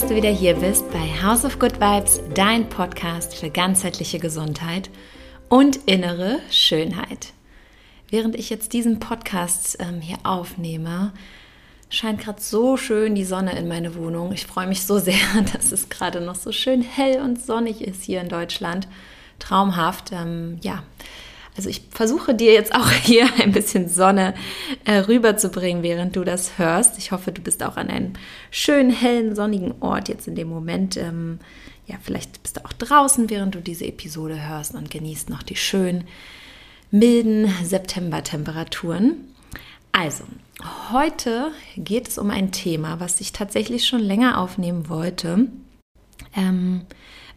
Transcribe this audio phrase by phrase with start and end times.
[0.00, 4.88] Dass du wieder hier bist bei House of Good Vibes, dein Podcast für ganzheitliche Gesundheit
[5.50, 7.34] und innere Schönheit.
[8.08, 11.12] Während ich jetzt diesen Podcast ähm, hier aufnehme,
[11.90, 14.32] scheint gerade so schön die Sonne in meine Wohnung.
[14.32, 15.18] Ich freue mich so sehr,
[15.52, 18.88] dass es gerade noch so schön hell und sonnig ist hier in Deutschland.
[19.38, 20.12] Traumhaft.
[20.12, 20.82] Ähm, ja,
[21.56, 24.34] also ich versuche dir jetzt auch hier ein bisschen Sonne
[24.84, 26.98] äh, rüberzubringen, während du das hörst.
[26.98, 28.12] Ich hoffe, du bist auch an einem
[28.50, 30.96] schönen, hellen, sonnigen Ort jetzt in dem Moment.
[30.96, 31.38] Ähm,
[31.86, 35.56] ja, vielleicht bist du auch draußen, während du diese Episode hörst und genießt noch die
[35.56, 36.04] schönen,
[36.90, 39.30] milden September-Temperaturen.
[39.92, 40.24] Also,
[40.92, 45.48] heute geht es um ein Thema, was ich tatsächlich schon länger aufnehmen wollte,
[46.36, 46.82] ähm,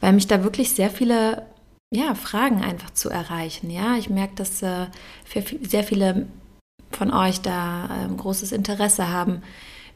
[0.02, 1.48] weil mich da wirklich sehr viele
[1.94, 3.70] ja, Fragen einfach zu erreichen.
[3.70, 4.88] Ja, ich merke, dass äh,
[5.62, 6.28] sehr viele
[6.90, 9.44] von euch da äh, großes Interesse haben,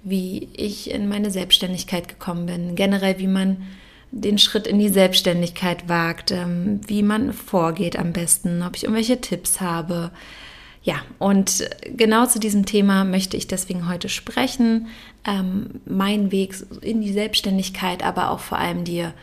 [0.04, 3.64] wie ich in meine Selbstständigkeit gekommen bin, generell wie man
[4.12, 9.20] den Schritt in die Selbstständigkeit wagt, ähm, wie man vorgeht am besten, ob ich irgendwelche
[9.20, 10.12] Tipps habe.
[10.84, 14.88] Ja, und genau zu diesem Thema möchte ich deswegen heute sprechen.
[15.26, 19.14] Ähm, mein Weg in die Selbstständigkeit, aber auch vor allem dir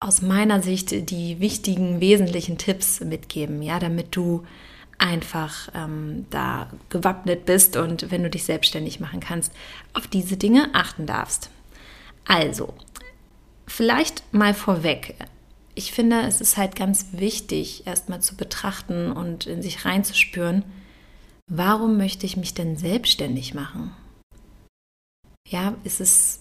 [0.00, 4.44] aus meiner Sicht die wichtigen, wesentlichen Tipps mitgeben, ja, damit du
[4.98, 9.52] einfach ähm, da gewappnet bist und wenn du dich selbstständig machen kannst,
[9.94, 11.50] auf diese Dinge achten darfst.
[12.26, 12.74] Also,
[13.66, 15.14] vielleicht mal vorweg.
[15.74, 20.64] Ich finde, es ist halt ganz wichtig, erstmal zu betrachten und in sich reinzuspüren,
[21.48, 23.92] warum möchte ich mich denn selbstständig machen?
[25.48, 26.40] Ja, ist es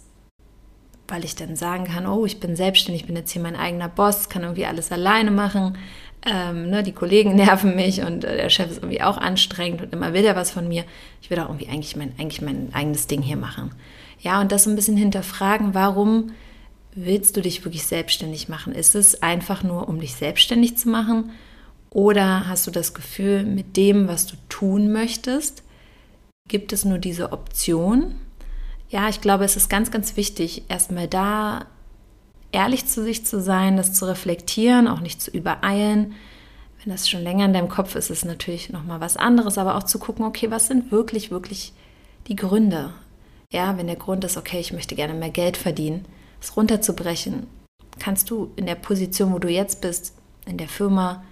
[1.07, 3.89] weil ich dann sagen kann, oh, ich bin selbstständig, ich bin jetzt hier mein eigener
[3.89, 5.77] Boss, kann irgendwie alles alleine machen.
[6.25, 9.93] Ähm, ne, die Kollegen nerven mich und äh, der Chef ist irgendwie auch anstrengend und
[9.93, 10.83] immer will er was von mir.
[11.21, 13.71] Ich will auch irgendwie eigentlich mein, eigentlich mein eigenes Ding hier machen.
[14.19, 16.31] Ja, und das so ein bisschen hinterfragen, warum
[16.95, 18.73] willst du dich wirklich selbstständig machen?
[18.73, 21.31] Ist es einfach nur, um dich selbstständig zu machen?
[21.91, 25.63] Oder hast du das Gefühl, mit dem, was du tun möchtest,
[26.47, 28.15] gibt es nur diese Option
[28.89, 31.65] ja, ich glaube, es ist ganz, ganz wichtig, erstmal da
[32.51, 36.15] ehrlich zu sich zu sein, das zu reflektieren, auch nicht zu übereilen.
[36.83, 39.75] Wenn das schon länger in deinem Kopf ist, ist es natürlich nochmal was anderes, aber
[39.75, 41.73] auch zu gucken, okay, was sind wirklich, wirklich
[42.27, 42.93] die Gründe?
[43.51, 46.05] Ja, wenn der Grund ist, okay, ich möchte gerne mehr Geld verdienen,
[46.41, 47.47] es runterzubrechen,
[47.99, 50.13] kannst du in der Position, wo du jetzt bist,
[50.45, 51.23] in der Firma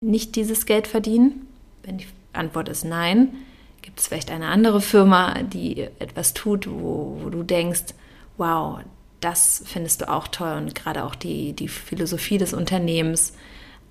[0.00, 1.46] nicht dieses Geld verdienen?
[1.82, 3.34] Wenn die Antwort ist nein,
[3.82, 7.94] Gibt es vielleicht eine andere Firma, die etwas tut, wo, wo du denkst,
[8.36, 8.78] wow,
[9.20, 13.34] das findest du auch toll und gerade auch die, die Philosophie des Unternehmens,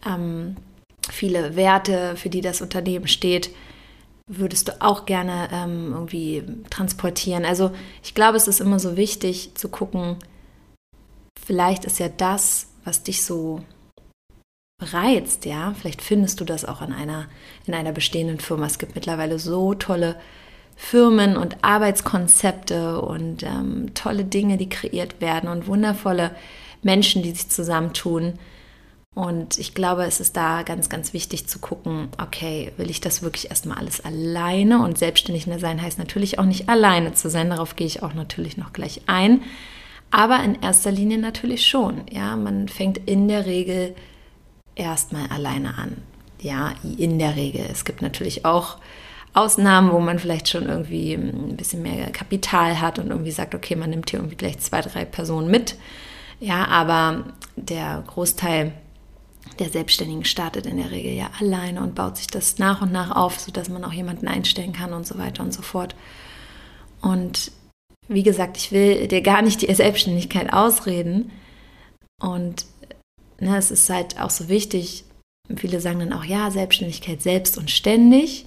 [0.05, 0.55] ähm,
[1.09, 3.51] viele Werte, für die das Unternehmen steht,
[4.27, 7.45] würdest du auch gerne ähm, irgendwie transportieren.
[7.45, 7.71] Also
[8.03, 10.17] ich glaube, es ist immer so wichtig zu gucken,
[11.43, 13.61] vielleicht ist ja das, was dich so
[14.81, 17.27] reizt, ja, vielleicht findest du das auch in einer,
[17.65, 18.65] in einer bestehenden Firma.
[18.65, 20.15] Es gibt mittlerweile so tolle
[20.75, 26.31] Firmen und Arbeitskonzepte und ähm, tolle Dinge, die kreiert werden und wundervolle
[26.81, 28.39] Menschen, die sich zusammentun.
[29.13, 33.21] Und ich glaube, es ist da ganz, ganz wichtig zu gucken, okay, will ich das
[33.21, 34.81] wirklich erstmal alles alleine?
[34.81, 37.49] Und selbstständig sein heißt natürlich auch nicht alleine zu sein.
[37.49, 39.41] Darauf gehe ich auch natürlich noch gleich ein.
[40.11, 42.03] Aber in erster Linie natürlich schon.
[42.09, 43.95] Ja, man fängt in der Regel
[44.81, 45.97] erstmal alleine an.
[46.39, 47.65] Ja, in der Regel.
[47.71, 48.77] Es gibt natürlich auch
[49.33, 53.75] Ausnahmen, wo man vielleicht schon irgendwie ein bisschen mehr Kapital hat und irgendwie sagt, okay,
[53.75, 55.75] man nimmt hier irgendwie gleich zwei, drei Personen mit.
[56.39, 57.25] Ja, aber
[57.55, 58.73] der Großteil
[59.59, 63.15] der Selbstständigen startet in der Regel ja alleine und baut sich das nach und nach
[63.15, 65.95] auf, sodass man auch jemanden einstellen kann und so weiter und so fort.
[67.01, 67.51] Und
[68.07, 71.31] wie gesagt, ich will dir gar nicht die Selbstständigkeit ausreden.
[72.19, 72.65] Und
[73.41, 75.03] Ne, es ist halt auch so wichtig,
[75.57, 78.45] viele sagen dann auch, ja, Selbstständigkeit selbst und ständig.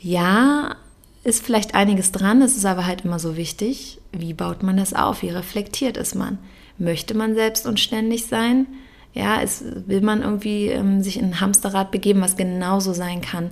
[0.00, 0.74] Ja,
[1.22, 4.94] ist vielleicht einiges dran, es ist aber halt immer so wichtig, wie baut man das
[4.94, 6.38] auf, wie reflektiert ist man?
[6.76, 8.66] Möchte man selbst und ständig sein?
[9.12, 13.50] Ja, es, will man irgendwie ähm, sich in ein Hamsterrad begeben, was genauso sein kann,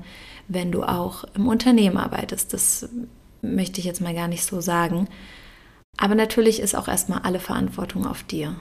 [0.48, 2.52] wenn du auch im Unternehmen arbeitest.
[2.52, 2.88] Das
[3.42, 5.08] möchte ich jetzt mal gar nicht so sagen.
[5.96, 8.56] Aber natürlich ist auch erstmal alle Verantwortung auf dir.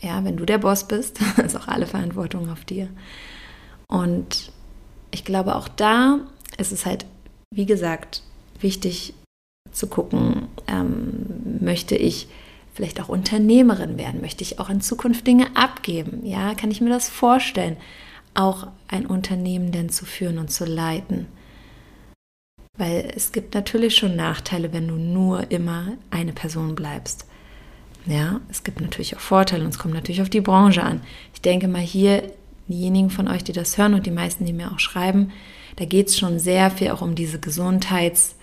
[0.00, 2.88] Ja, wenn du der Boss bist, ist auch alle Verantwortung auf dir.
[3.86, 4.52] Und
[5.10, 6.20] ich glaube, auch da
[6.56, 7.06] ist es halt,
[7.54, 8.22] wie gesagt,
[8.60, 9.14] wichtig
[9.72, 12.28] zu gucken, ähm, möchte ich
[12.72, 14.20] vielleicht auch Unternehmerin werden?
[14.20, 16.24] Möchte ich auch in Zukunft Dinge abgeben?
[16.24, 17.76] Ja, kann ich mir das vorstellen,
[18.34, 21.26] auch ein Unternehmen denn zu führen und zu leiten?
[22.78, 27.26] Weil es gibt natürlich schon Nachteile, wenn du nur immer eine Person bleibst.
[28.06, 31.02] Ja, es gibt natürlich auch Vorteile und es kommt natürlich auf die Branche an.
[31.34, 32.32] Ich denke mal hier,
[32.68, 35.32] diejenigen von euch, die das hören und die meisten, die mir auch schreiben,
[35.76, 38.34] da geht es schon sehr viel auch um diese Gesundheits-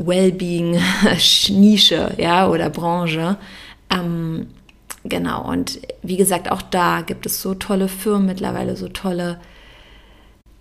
[0.00, 3.36] Wellbeing-Nische, ja, oder Branche.
[3.90, 4.48] Ähm,
[5.04, 9.40] genau, und wie gesagt, auch da gibt es so tolle Firmen mittlerweile, so tolle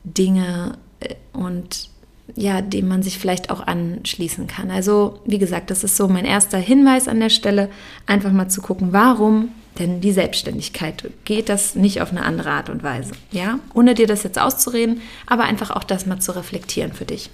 [0.04, 1.89] Dinge äh, und
[2.36, 4.72] ja, dem man sich vielleicht auch anschließen kann.
[4.72, 7.70] Also, wie gesagt, das ist so mein erster Hinweis an der Stelle,
[8.06, 12.70] einfach mal zu gucken, warum denn die Selbstständigkeit geht das nicht auf eine andere Art
[12.70, 16.92] und Weise, ja, ohne dir das jetzt auszureden, aber einfach auch das mal zu reflektieren
[16.92, 17.30] für dich.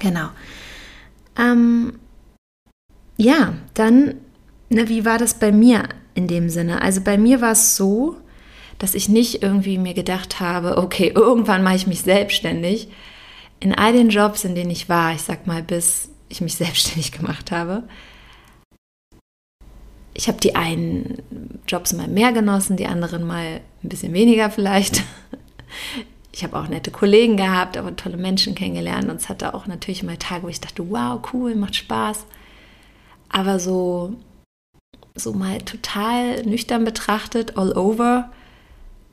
[0.00, 0.28] Genau.
[1.38, 1.98] Ähm,
[3.16, 4.14] ja, dann,
[4.68, 5.84] na, wie war das bei mir
[6.14, 6.82] in dem Sinne?
[6.82, 8.16] Also bei mir war es so,
[8.78, 12.88] dass ich nicht irgendwie mir gedacht habe, okay, irgendwann mache ich mich selbstständig.
[13.64, 17.12] In all den Jobs, in denen ich war, ich sag mal, bis ich mich selbstständig
[17.12, 17.84] gemacht habe,
[20.16, 25.02] ich habe die einen Jobs mal mehr genossen, die anderen mal ein bisschen weniger vielleicht
[26.34, 30.02] ich habe auch nette Kollegen gehabt, aber tolle Menschen kennengelernt und es hatte auch natürlich
[30.02, 32.26] mal Tage, wo ich dachte, wow, cool, macht Spaß.
[33.28, 34.14] Aber so,
[35.14, 38.32] so mal total nüchtern betrachtet, all over,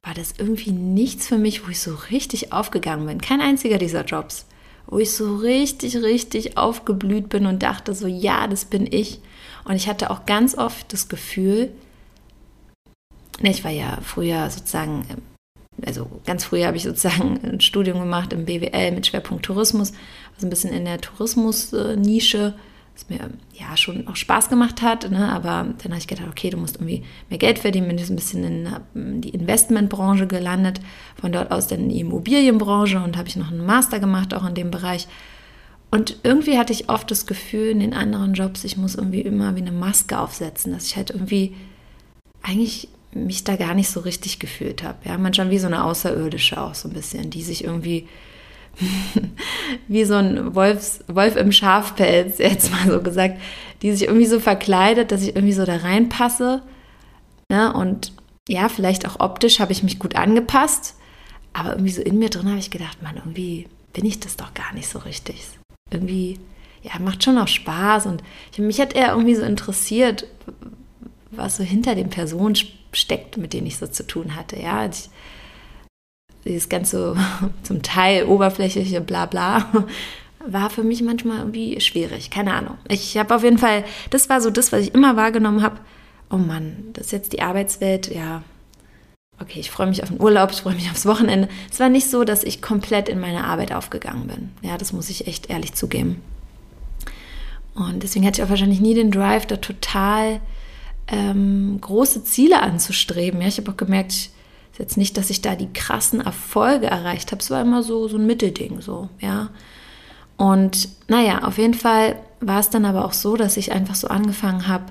[0.04, 3.22] war das irgendwie nichts für mich, wo ich so richtig aufgegangen bin.
[3.22, 4.46] Kein einziger dieser Jobs,
[4.88, 9.20] wo ich so richtig, richtig aufgeblüht bin und dachte so, ja, das bin ich.
[9.64, 11.72] Und ich hatte auch ganz oft das Gefühl,
[13.42, 15.06] ne, ich war ja früher sozusagen
[15.86, 19.94] also ganz früh habe ich sozusagen ein Studium gemacht im BWL mit Schwerpunkt Tourismus,
[20.36, 22.54] also ein bisschen in der Tourismus-Nische,
[22.94, 25.10] was mir ja schon auch Spaß gemacht hat.
[25.10, 25.32] Ne?
[25.32, 28.16] Aber dann habe ich gedacht, okay, du musst irgendwie mehr Geld verdienen, bin jetzt ein
[28.16, 28.44] bisschen
[28.94, 30.82] in die Investmentbranche gelandet,
[31.20, 34.46] von dort aus dann in die Immobilienbranche und habe ich noch einen Master gemacht, auch
[34.46, 35.08] in dem Bereich.
[35.90, 39.56] Und irgendwie hatte ich oft das Gefühl in den anderen Jobs, ich muss irgendwie immer
[39.56, 41.54] wie eine Maske aufsetzen, dass ich halt irgendwie
[42.44, 44.98] eigentlich mich da gar nicht so richtig gefühlt habe.
[45.04, 48.08] Ja, manchmal wie so eine Außerirdische auch so ein bisschen, die sich irgendwie
[49.88, 53.40] wie so ein Wolfs, Wolf im Schafpelz, jetzt mal so gesagt,
[53.82, 56.62] die sich irgendwie so verkleidet, dass ich irgendwie so da reinpasse.
[57.50, 57.74] Ne?
[57.74, 58.14] Und
[58.48, 60.96] ja, vielleicht auch optisch habe ich mich gut angepasst,
[61.54, 64.54] aber irgendwie so in mir drin habe ich gedacht, man, irgendwie bin ich das doch
[64.54, 65.48] gar nicht so richtig.
[65.90, 66.40] Irgendwie,
[66.82, 70.28] ja, macht schon auch Spaß und ich, mich hat eher irgendwie so interessiert,
[71.32, 72.56] was so hinter den Personen
[72.94, 74.60] steckt, mit denen ich so zu tun hatte.
[74.60, 75.10] Ja, ich,
[76.46, 77.16] dieses ganze
[77.64, 79.68] zum Teil oberflächliche Blabla
[80.46, 82.30] war für mich manchmal irgendwie schwierig.
[82.30, 82.78] Keine Ahnung.
[82.88, 85.80] Ich habe auf jeden Fall, das war so das, was ich immer wahrgenommen habe.
[86.30, 88.14] Oh Mann, das ist jetzt die Arbeitswelt.
[88.14, 88.42] Ja,
[89.40, 91.50] okay, ich freue mich auf den Urlaub, ich freue mich aufs Wochenende.
[91.72, 94.50] Es war nicht so, dass ich komplett in meine Arbeit aufgegangen bin.
[94.62, 96.22] Ja, das muss ich echt ehrlich zugeben.
[97.74, 100.42] Und deswegen hatte ich auch wahrscheinlich nie den Drive, da total
[101.08, 103.42] ähm, große Ziele anzustreben.
[103.42, 104.32] Ja, ich habe auch gemerkt, ich,
[104.80, 107.42] jetzt nicht, dass ich da die krassen Erfolge erreicht habe.
[107.42, 109.50] Es war immer so, so ein Mittelding, so, ja.
[110.38, 114.08] Und naja, auf jeden Fall war es dann aber auch so, dass ich einfach so
[114.08, 114.86] angefangen habe,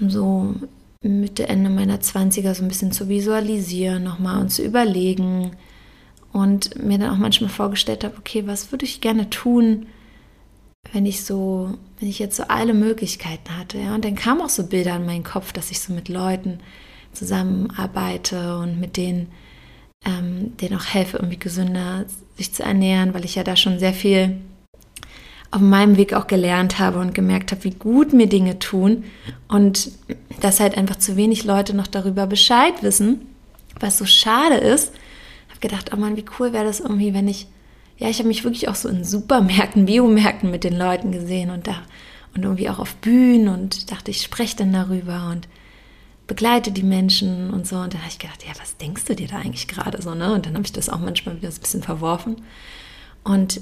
[0.00, 0.54] so
[1.02, 5.56] Mitte, Ende meiner 20er so ein bisschen zu visualisieren nochmal und zu überlegen
[6.32, 9.86] und mir dann auch manchmal vorgestellt habe, okay, was würde ich gerne tun,
[10.92, 14.48] wenn ich so, wenn ich jetzt so alle Möglichkeiten hatte, ja, und dann kamen auch
[14.48, 16.60] so Bilder in meinen Kopf, dass ich so mit Leuten
[17.12, 19.28] zusammenarbeite und mit denen,
[20.04, 22.04] ähm, denen auch helfe, irgendwie gesünder
[22.36, 24.36] sich zu ernähren, weil ich ja da schon sehr viel
[25.50, 29.04] auf meinem Weg auch gelernt habe und gemerkt habe, wie gut mir Dinge tun
[29.48, 29.90] und
[30.40, 33.26] dass halt einfach zu wenig Leute noch darüber Bescheid wissen,
[33.78, 34.92] was so schade ist.
[35.46, 37.48] Ich habe gedacht, oh Mann, wie cool wäre das irgendwie, wenn ich
[38.02, 41.68] ja, ich habe mich wirklich auch so in Supermärkten, Biomärkten mit den Leuten gesehen und
[41.68, 41.82] da
[42.34, 45.46] und irgendwie auch auf Bühnen und dachte, ich spreche dann darüber und
[46.34, 47.76] begleite die Menschen und so.
[47.76, 50.32] Und dann habe ich gedacht, ja, was denkst du dir da eigentlich gerade so, ne?
[50.32, 52.36] Und dann habe ich das auch manchmal wieder so ein bisschen verworfen.
[53.24, 53.60] Und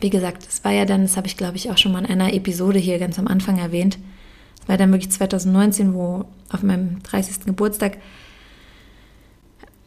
[0.00, 2.06] wie gesagt, das war ja dann, das habe ich glaube ich auch schon mal in
[2.06, 3.98] einer Episode hier ganz am Anfang erwähnt.
[4.60, 7.46] Das war dann wirklich 2019, wo auf meinem 30.
[7.46, 7.98] Geburtstag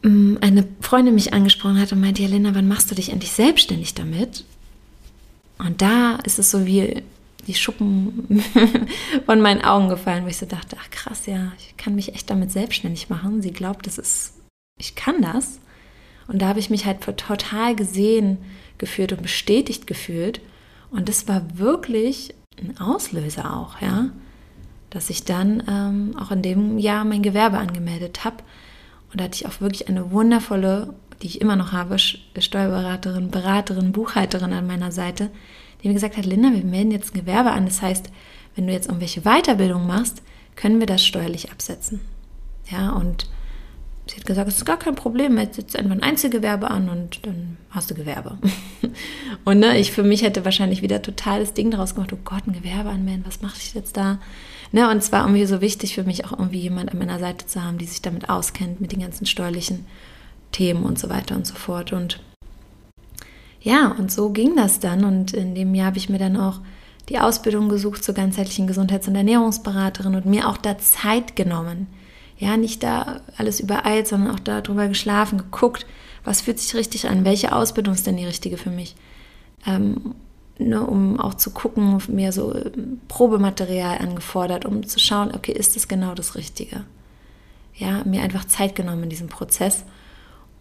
[0.06, 3.94] Mm, eine Freundin mich angesprochen hat und meinte, Jelena, wann machst du dich endlich selbstständig
[3.94, 4.44] damit?
[5.58, 7.02] Und da ist es so wie
[7.46, 8.42] die Schuppen
[9.26, 12.30] von meinen Augen gefallen, wo ich so dachte, ach krass, ja, ich kann mich echt
[12.30, 13.42] damit selbstständig machen.
[13.42, 14.34] Sie glaubt, das ist,
[14.78, 15.60] ich kann das.
[16.28, 18.38] Und da habe ich mich halt total gesehen
[18.78, 20.40] gefühlt und bestätigt gefühlt.
[20.90, 24.10] Und das war wirklich ein Auslöser auch, ja,
[24.90, 28.36] dass ich dann ähm, auch in dem Jahr mein Gewerbe angemeldet habe
[29.12, 33.92] und da hatte ich auch wirklich eine wundervolle die ich immer noch habe, Steuerberaterin, Beraterin,
[33.92, 35.30] Buchhalterin an meiner Seite,
[35.86, 37.64] die mir gesagt hat, Linda, wir melden jetzt ein Gewerbe an.
[37.64, 38.10] Das heißt,
[38.56, 40.20] wenn du jetzt irgendwelche Weiterbildung machst,
[40.56, 42.00] können wir das steuerlich absetzen.
[42.68, 43.28] Ja, und
[44.08, 47.24] sie hat gesagt, es ist gar kein Problem, jetzt setzt einfach ein Einzelgewerbe an und
[47.24, 48.36] dann hast du Gewerbe.
[49.44, 52.52] und ne, ich für mich hätte wahrscheinlich wieder totales Ding daraus gemacht, oh Gott, ein
[52.52, 54.18] Gewerbe anmelden, was mache ich jetzt da?
[54.72, 57.46] Ne, und es war irgendwie so wichtig für mich auch irgendwie jemand an meiner Seite
[57.46, 59.86] zu haben, die sich damit auskennt, mit den ganzen steuerlichen
[60.50, 61.92] Themen und so weiter und so fort.
[61.92, 62.18] Und
[63.66, 65.04] ja, und so ging das dann.
[65.04, 66.60] Und in dem Jahr habe ich mir dann auch
[67.08, 71.88] die Ausbildung gesucht zur ganzheitlichen Gesundheits- und Ernährungsberaterin und mir auch da Zeit genommen.
[72.38, 75.84] Ja, nicht da alles übereilt, sondern auch darüber geschlafen, geguckt,
[76.22, 78.94] was fühlt sich richtig an, welche Ausbildung ist denn die richtige für mich.
[79.66, 80.14] Ähm,
[80.60, 85.74] ne, um auch zu gucken, mir so ähm, Probematerial angefordert, um zu schauen, okay, ist
[85.74, 86.84] das genau das Richtige?
[87.74, 89.82] Ja, mir einfach Zeit genommen in diesem Prozess.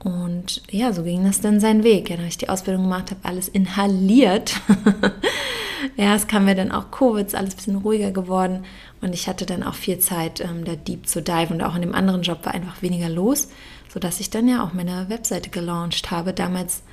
[0.06, 2.12] Und ja, so ging das dann seinen Weg.
[2.12, 4.62] Ja, dann habe ich die Ausbildung gemacht, habe alles inhaliert.
[5.98, 8.66] ja, es kam mir dann auch Covid, alles ein bisschen ruhiger geworden
[9.02, 11.82] und ich hatte dann auch viel Zeit, ähm, da deep zu dive und auch in
[11.82, 13.50] dem anderen Job war einfach weniger los,
[13.92, 16.84] sodass ich dann ja auch meine Webseite gelauncht habe, damals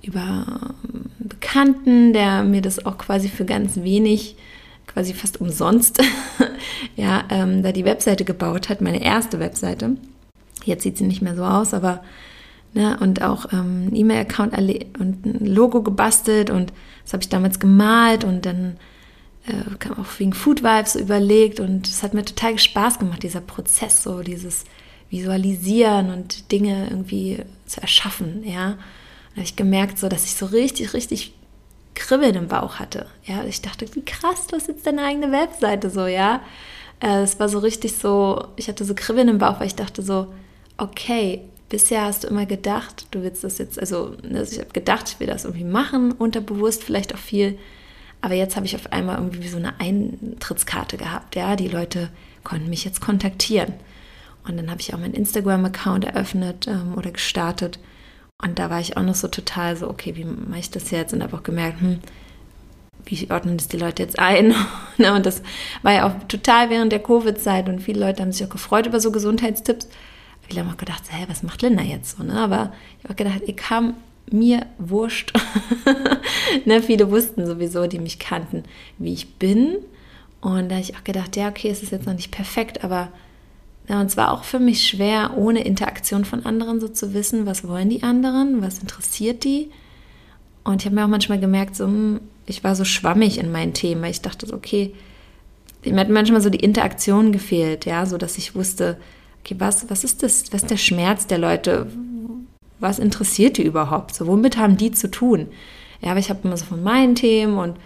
[0.00, 4.36] über einen ähm, Bekannten, der mir das auch quasi für ganz wenig,
[4.86, 6.00] quasi fast umsonst,
[6.96, 9.96] ja, ähm, da die Webseite gebaut hat, meine erste Webseite.
[10.64, 12.04] Jetzt sieht sie nicht mehr so aus, aber
[12.74, 14.56] Ne, und auch ähm, E-Mail-Account
[14.98, 18.78] und ein Logo gebastelt und das habe ich damals gemalt und dann
[19.46, 23.42] äh, kam auch wegen Food Vibes überlegt und es hat mir total Spaß gemacht, dieser
[23.42, 24.64] Prozess, so dieses
[25.10, 28.70] Visualisieren und Dinge irgendwie zu erschaffen, ja.
[28.70, 31.34] Da habe ich gemerkt, so, dass ich so richtig, richtig
[31.94, 33.06] Kribbeln im Bauch hatte.
[33.24, 36.40] Ja, ich dachte, wie krass, du hast jetzt deine eigene Webseite so, ja.
[37.00, 40.02] Äh, es war so richtig so, ich hatte so Kribbeln im Bauch, weil ich dachte
[40.02, 40.32] so,
[40.78, 45.08] okay, bisher hast du immer gedacht, du willst das jetzt, also ne, ich habe gedacht,
[45.08, 47.58] ich will das irgendwie machen, unterbewusst vielleicht auch viel.
[48.20, 51.34] Aber jetzt habe ich auf einmal irgendwie so eine Eintrittskarte gehabt.
[51.34, 52.10] Ja, die Leute
[52.44, 53.72] konnten mich jetzt kontaktieren.
[54.46, 57.78] Und dann habe ich auch meinen Instagram-Account eröffnet ähm, oder gestartet.
[58.42, 61.14] Und da war ich auch noch so total so, okay, wie mache ich das jetzt?
[61.14, 62.00] Und habe auch gemerkt, hm,
[63.06, 64.54] wie ordnen das die Leute jetzt ein?
[64.98, 65.42] Ne, und das
[65.82, 69.00] war ja auch total während der Covid-Zeit und viele Leute haben sich auch gefreut über
[69.00, 69.88] so Gesundheitstipps.
[70.42, 72.22] Viele haben auch gedacht, hä, was macht Linda jetzt so?
[72.22, 72.34] Ne?
[72.34, 73.94] Aber ich habe gedacht, ich kam
[74.30, 75.32] mir wurscht.
[76.64, 78.64] ne, viele wussten sowieso, die mich kannten,
[78.98, 79.76] wie ich bin.
[80.40, 83.12] Und da habe ich auch gedacht, ja, okay, es ist jetzt noch nicht perfekt, aber
[83.88, 87.46] ja, und es war auch für mich schwer, ohne Interaktion von anderen so zu wissen,
[87.46, 89.70] was wollen die anderen, was interessiert die.
[90.64, 93.74] Und ich habe mir auch manchmal gemerkt, so, hm, ich war so schwammig in meinen
[93.74, 94.94] Themen, weil ich dachte, so, okay,
[95.84, 98.98] mir hat manchmal so die Interaktion gefehlt, ja, so dass ich wusste,
[99.44, 101.86] okay, was, was ist das, was ist der Schmerz der Leute?
[102.78, 104.14] Was interessiert die überhaupt?
[104.14, 105.48] So, womit haben die zu tun?
[106.00, 107.76] Ja, aber ich habe immer so von meinen Themen und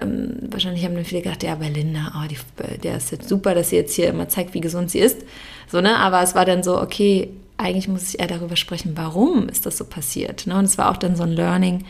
[0.00, 2.38] ähm, wahrscheinlich haben dann viele gedacht, ja, bei Linda, oh, die,
[2.78, 5.18] der ist jetzt super, dass sie jetzt hier immer zeigt, wie gesund sie ist.
[5.70, 5.96] So, ne?
[5.96, 9.78] Aber es war dann so, okay, eigentlich muss ich eher darüber sprechen, warum ist das
[9.78, 10.46] so passiert.
[10.46, 10.58] Ne?
[10.58, 11.84] Und es war auch dann so ein Learning,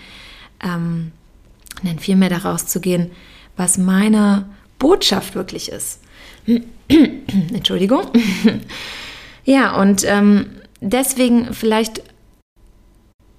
[0.62, 1.12] ähm,
[1.82, 3.10] dann viel mehr daraus zu gehen,
[3.56, 4.46] was meine
[4.78, 6.01] Botschaft wirklich ist.
[7.54, 8.06] Entschuldigung.
[9.44, 12.02] ja, und ähm, deswegen vielleicht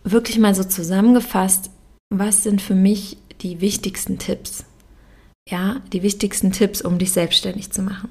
[0.03, 1.69] wirklich mal so zusammengefasst,
[2.09, 4.65] was sind für mich die wichtigsten Tipps?
[5.49, 8.09] Ja, die wichtigsten Tipps, um dich selbstständig zu machen.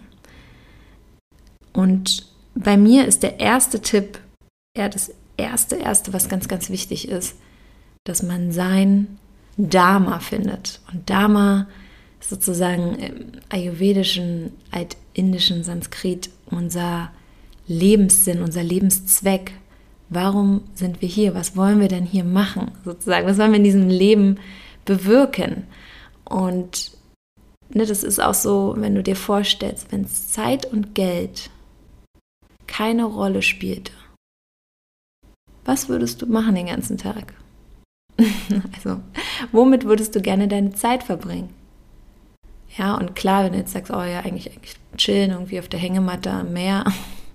[1.72, 4.18] Und bei mir ist der erste Tipp,
[4.76, 7.36] ja, das erste, erste, was ganz, ganz wichtig ist,
[8.04, 9.18] dass man sein
[9.56, 10.80] Dharma findet.
[10.92, 11.68] Und Dharma
[12.22, 17.10] sozusagen im ayurvedischen, altindischen Sanskrit unser
[17.66, 19.52] Lebenssinn, unser Lebenszweck.
[20.08, 21.34] Warum sind wir hier?
[21.34, 22.72] Was wollen wir denn hier machen?
[22.84, 24.38] Sozusagen, was wollen wir in diesem Leben
[24.84, 25.66] bewirken?
[26.24, 26.92] Und
[27.72, 31.50] ne, das ist auch so, wenn du dir vorstellst, wenn Zeit und Geld
[32.66, 33.92] keine Rolle spielte,
[35.64, 37.34] was würdest du machen den ganzen Tag?
[38.74, 39.00] also,
[39.52, 41.50] womit würdest du gerne deine Zeit verbringen?
[42.76, 45.80] Ja, und klar, wenn du jetzt sagst, oh ja, eigentlich, eigentlich chillen irgendwie auf der
[45.80, 46.84] Hängematte am Meer.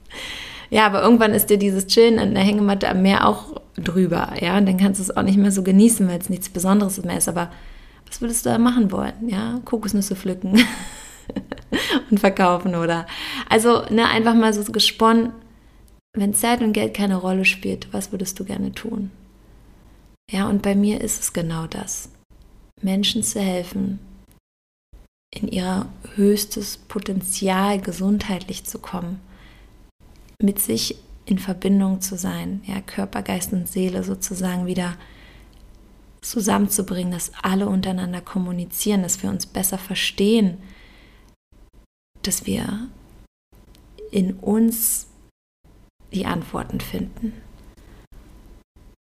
[0.70, 4.34] ja, aber irgendwann ist dir dieses Chillen an der Hängematte am Meer auch drüber.
[4.42, 7.04] Ja, und dann kannst du es auch nicht mehr so genießen, weil es nichts Besonderes
[7.04, 7.30] mehr ist.
[7.30, 7.52] Aber
[8.08, 9.14] was würdest du da machen wollen?
[9.28, 10.60] Ja, Kokosnüsse pflücken
[12.10, 13.06] und verkaufen oder.
[13.50, 15.34] Also, ne, einfach mal so gesponnen,
[16.14, 19.12] wenn Zeit und Geld keine Rolle spielt, was würdest du gerne tun?
[20.32, 22.10] Ja, und bei mir ist es genau das.
[22.82, 24.00] Menschen zu helfen,
[25.34, 29.20] in ihr höchstes Potenzial gesundheitlich zu kommen,
[30.42, 34.96] mit sich in Verbindung zu sein, ja, Körper, Geist und Seele sozusagen wieder
[36.22, 40.58] zusammenzubringen, dass alle untereinander kommunizieren, dass wir uns besser verstehen,
[42.22, 42.90] dass wir
[44.12, 45.08] in uns
[46.14, 47.34] die Antworten finden.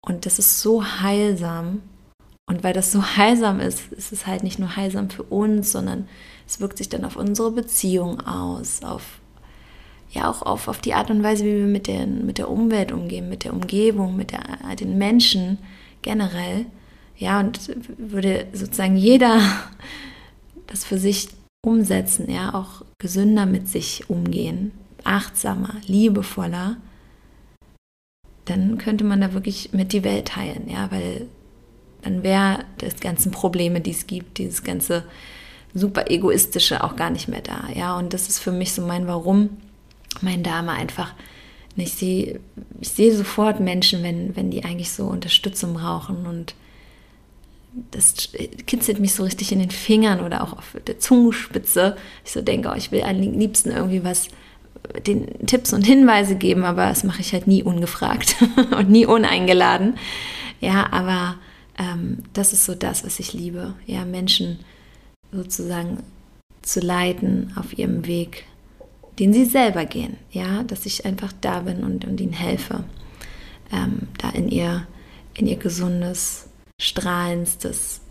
[0.05, 1.81] Und das ist so heilsam.
[2.45, 6.07] Und weil das so heilsam ist, ist es halt nicht nur heilsam für uns, sondern
[6.45, 9.21] es wirkt sich dann auf unsere Beziehung aus, auf
[10.13, 12.91] ja auch auf, auf die Art und Weise, wie wir mit, den, mit der Umwelt
[12.91, 15.57] umgehen, mit der Umgebung, mit der, den Menschen
[16.01, 16.65] generell.
[17.17, 17.59] Ja, und
[17.97, 19.39] würde sozusagen jeder
[20.67, 21.29] das für sich
[21.65, 24.71] umsetzen, ja, auch gesünder mit sich umgehen,
[25.03, 26.77] achtsamer, liebevoller,
[28.45, 31.27] dann könnte man da wirklich mit die Welt heilen, ja, weil
[32.03, 35.03] dann wäre das ganzen Probleme, die es gibt, dieses ganze
[35.73, 39.07] super egoistische auch gar nicht mehr da, ja, und das ist für mich so mein
[39.07, 39.49] Warum,
[40.21, 41.13] mein Dame einfach.
[41.75, 42.39] Ich sehe,
[42.81, 46.53] ich sehe sofort Menschen, wenn, wenn die eigentlich so Unterstützung brauchen und
[47.91, 48.29] das
[48.67, 51.97] kitzelt mich so richtig in den Fingern oder auch auf der Zungenspitze.
[52.23, 54.27] Ich so denke, oh, ich will am liebsten irgendwie was,
[55.07, 58.35] den Tipps und Hinweise geben, aber das mache ich halt nie ungefragt
[58.77, 59.95] und nie uneingeladen.
[60.61, 61.35] Ja, aber
[61.77, 63.73] ähm, das ist so das, was ich liebe.
[63.85, 64.59] Ja, Menschen
[65.31, 66.03] sozusagen
[66.61, 68.45] zu leiten auf ihrem Weg,
[69.19, 70.17] den sie selber gehen.
[70.31, 72.83] Ja, dass ich einfach da bin und, und ihnen helfe,
[73.71, 74.87] ähm, da in ihr,
[75.33, 76.47] in ihr gesundes,
[76.79, 78.01] strahlendstes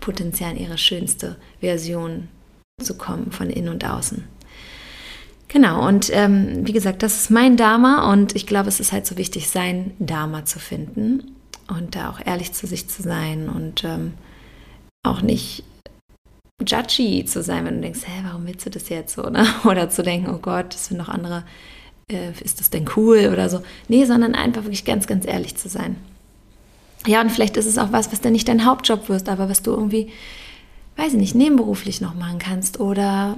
[0.00, 2.28] Potenzial, ihre schönste Version
[2.80, 4.24] zu kommen von innen und außen.
[5.46, 9.06] Genau, und ähm, wie gesagt, das ist mein Dharma und ich glaube, es ist halt
[9.06, 11.36] so wichtig, sein Dharma zu finden
[11.76, 14.14] und da auch ehrlich zu sich zu sein und ähm,
[15.02, 15.64] auch nicht
[16.66, 19.22] judgy zu sein, wenn du denkst, hä, warum willst du das jetzt so?
[19.22, 19.46] Ne?
[19.64, 21.44] Oder zu denken, oh Gott, das sind noch andere,
[22.10, 23.62] äh, ist das denn cool oder so.
[23.88, 25.96] Nee, sondern einfach wirklich ganz, ganz ehrlich zu sein.
[27.06, 29.62] Ja, und vielleicht ist es auch was, was dann nicht dein Hauptjob wirst, aber was
[29.62, 30.10] du irgendwie,
[30.96, 33.36] weiß ich nicht, nebenberuflich noch machen kannst oder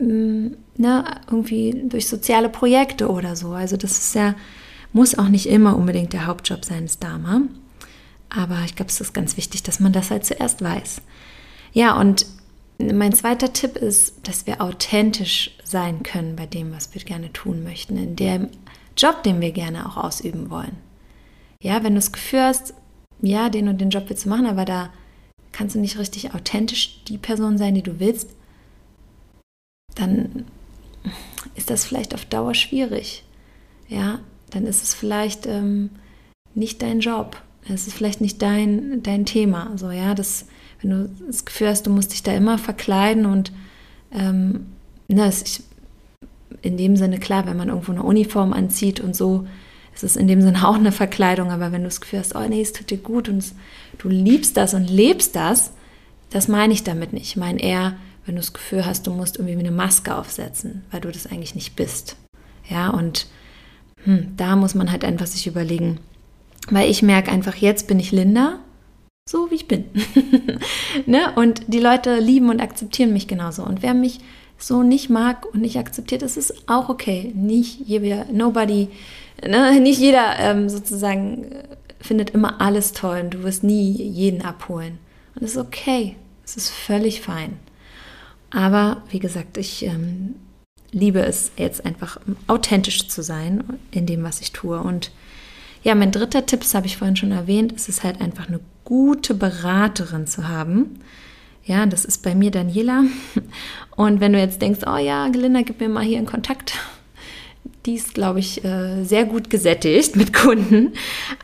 [0.00, 3.50] mh, mm, ne, irgendwie durch soziale Projekte oder so.
[3.50, 4.34] Also das ist ja,
[4.92, 7.42] muss auch nicht immer unbedingt der Hauptjob sein, das Dharma.
[8.28, 11.02] Aber ich glaube, es ist ganz wichtig, dass man das halt zuerst weiß.
[11.72, 12.26] Ja, und
[12.78, 17.62] mein zweiter Tipp ist, dass wir authentisch sein können bei dem, was wir gerne tun
[17.62, 18.48] möchten, in dem
[18.96, 20.76] Job, den wir gerne auch ausüben wollen.
[21.62, 22.74] Ja, wenn du das Gefühl hast,
[23.20, 24.90] ja, den und den Job willst du machen, aber da
[25.52, 28.30] kannst du nicht richtig authentisch die Person sein, die du willst,
[29.94, 30.46] dann
[31.54, 33.24] ist das vielleicht auf Dauer schwierig.
[33.88, 34.20] Ja,
[34.60, 35.90] dann ist es vielleicht ähm,
[36.54, 37.40] nicht dein Job.
[37.68, 39.72] Es ist vielleicht nicht dein, dein Thema.
[39.76, 40.46] So, ja, das,
[40.80, 43.52] wenn du das Gefühl hast, du musst dich da immer verkleiden und
[44.12, 44.66] ähm,
[45.08, 45.62] na, es,
[46.62, 49.46] in dem Sinne klar, wenn man irgendwo eine Uniform anzieht und so,
[49.94, 52.46] es ist in dem Sinne auch eine Verkleidung, aber wenn du das Gefühl hast, oh
[52.48, 53.54] nee, es tut dir gut und es,
[53.98, 55.72] du liebst das und lebst das,
[56.30, 57.26] das meine ich damit nicht.
[57.26, 57.96] Ich meine eher,
[58.26, 61.54] wenn du das Gefühl hast, du musst irgendwie eine Maske aufsetzen, weil du das eigentlich
[61.54, 62.16] nicht bist.
[62.68, 63.26] Ja, und
[64.04, 65.98] hm, da muss man halt einfach sich überlegen,
[66.70, 68.58] weil ich merke einfach, jetzt bin ich Linda,
[69.28, 69.84] so wie ich bin.
[71.06, 71.32] ne?
[71.36, 73.62] Und die Leute lieben und akzeptieren mich genauso.
[73.62, 74.20] Und wer mich
[74.58, 77.32] so nicht mag und nicht akzeptiert, das ist auch okay.
[77.34, 78.88] Nicht jeder, nobody
[79.46, 81.64] ne, nicht jeder ähm, sozusagen äh,
[82.00, 84.98] findet immer alles toll und du wirst nie jeden abholen.
[85.34, 86.16] Und das ist okay.
[86.44, 87.58] Es ist völlig fein.
[88.50, 90.34] Aber wie gesagt, ich ähm,
[90.92, 94.80] liebe es jetzt einfach authentisch zu sein in dem, was ich tue.
[94.80, 95.10] Und
[95.82, 98.60] ja, mein dritter Tipp, das habe ich vorhin schon erwähnt, ist es halt einfach eine
[98.84, 101.00] gute Beraterin zu haben.
[101.64, 103.04] Ja, das ist bei mir Daniela.
[103.96, 106.74] Und wenn du jetzt denkst, oh ja, Gelinda, gib mir mal hier einen Kontakt
[107.86, 110.92] die ist, glaube ich, äh, sehr gut gesättigt mit Kunden.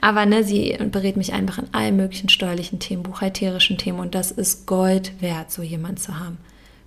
[0.01, 4.01] Aber ne, sie berät mich einfach in allen möglichen steuerlichen Themen, buchhalterischen Themen.
[4.01, 6.37] Und das ist Gold wert, so jemand zu haben.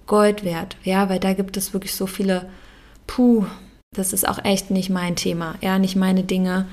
[0.09, 2.49] Gold wert, ja, weil da gibt es wirklich so viele,
[3.07, 3.45] puh,
[3.95, 6.67] das ist auch echt nicht mein Thema, ja, nicht meine Dinge.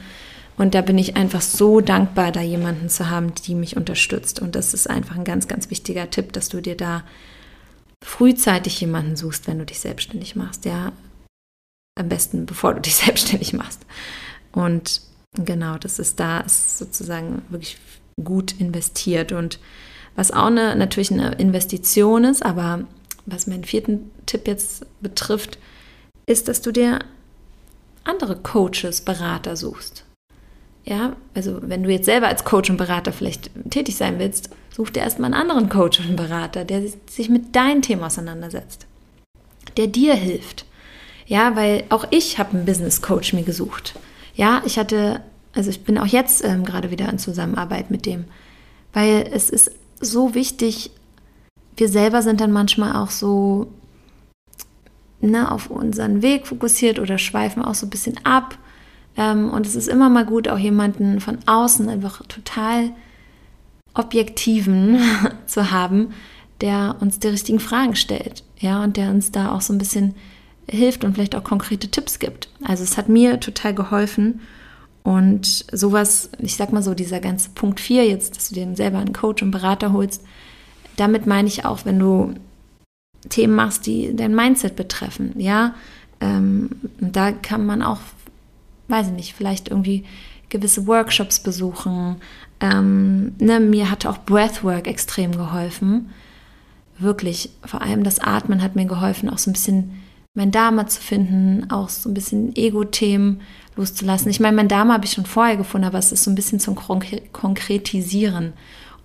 [0.57, 4.41] Und da bin ich einfach so dankbar, da jemanden zu haben, die mich unterstützt.
[4.41, 7.05] Und das ist einfach ein ganz, ganz wichtiger Tipp, dass du dir da
[8.03, 10.65] frühzeitig jemanden suchst, wenn du dich selbstständig machst.
[10.65, 10.93] Ja,
[11.99, 13.85] am besten, bevor du dich selbstständig machst.
[14.53, 15.03] Und
[15.35, 17.77] genau, das ist da, ist sozusagen wirklich
[18.25, 19.33] gut investiert.
[19.33, 19.59] Und
[20.15, 22.87] was auch eine, natürlich eine Investition ist, aber
[23.27, 25.59] was meinen vierten Tipp jetzt betrifft,
[26.27, 27.01] ist, dass du dir
[28.05, 30.05] andere Coaches, Berater suchst.
[30.85, 34.91] Ja, also wenn du jetzt selber als Coach und Berater vielleicht tätig sein willst, such
[34.91, 38.87] dir erstmal einen anderen Coach und Berater, der sich mit deinem Thema auseinandersetzt,
[39.77, 40.65] der dir hilft,
[41.27, 43.95] Ja, weil auch ich habe einen Business Coach mir gesucht.
[44.37, 45.23] Ja, ich hatte,
[45.55, 48.27] also ich bin auch jetzt ähm, gerade wieder in Zusammenarbeit mit dem,
[48.93, 50.91] weil es ist so wichtig,
[51.77, 53.69] wir selber sind dann manchmal auch so
[55.21, 58.59] ne, auf unseren Weg fokussiert oder schweifen auch so ein bisschen ab.
[59.17, 62.91] Ähm, und es ist immer mal gut, auch jemanden von außen einfach total
[63.95, 65.01] objektiven
[65.47, 66.13] zu haben,
[66.61, 70.15] der uns die richtigen Fragen stellt, ja, und der uns da auch so ein bisschen
[70.69, 72.49] hilft und vielleicht auch konkrete Tipps gibt.
[72.63, 74.41] Also es hat mir total geholfen
[75.03, 78.99] und sowas, ich sag mal so, dieser ganze Punkt 4 jetzt, dass du dir selber
[78.99, 80.23] einen Coach und Berater holst,
[80.97, 82.35] damit meine ich auch, wenn du
[83.29, 85.75] Themen machst, die dein Mindset betreffen, ja,
[86.21, 88.01] ähm, da kann man auch,
[88.89, 90.05] weiß ich nicht, vielleicht irgendwie
[90.49, 92.17] gewisse Workshops besuchen.
[92.61, 96.11] Ähm, ne, mir hat auch Breathwork extrem geholfen.
[96.99, 100.03] Wirklich, vor allem das Atmen hat mir geholfen, auch so ein bisschen
[100.35, 103.41] mein Dharma zu finden, auch so ein bisschen Ego-Themen
[103.75, 104.31] loszulassen.
[104.31, 106.61] Ich meine, mein Dharma habe ich schon vorher gefunden, aber es ist so ein bisschen
[106.61, 108.53] zum Konkretisieren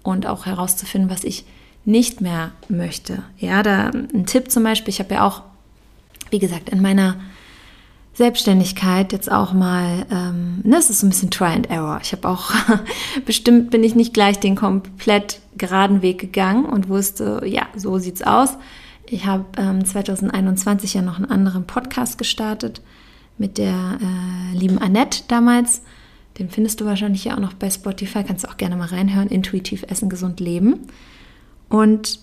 [0.04, 1.46] und auch herauszufinden, was ich
[1.86, 3.24] nicht mehr möchte.
[3.38, 5.42] Ja, da ein Tipp zum Beispiel, ich habe ja auch,
[6.30, 7.16] wie gesagt, in meiner
[8.14, 12.00] Selbstständigkeit jetzt auch mal, ähm, ne, es ist so ein bisschen Try and Error.
[12.04, 12.52] Ich habe auch,
[13.26, 18.22] bestimmt bin ich nicht gleich den komplett geraden Weg gegangen und wusste, ja, so sieht's
[18.22, 18.58] aus.
[19.06, 22.82] Ich habe ähm, 2021 ja noch einen anderen Podcast gestartet
[23.38, 25.82] mit der äh, lieben Annette damals.
[26.38, 28.24] Den findest du wahrscheinlich ja auch noch bei Spotify.
[28.24, 29.28] Kannst du auch gerne mal reinhören.
[29.28, 30.88] Intuitiv Essen, gesund leben.
[31.72, 32.20] Und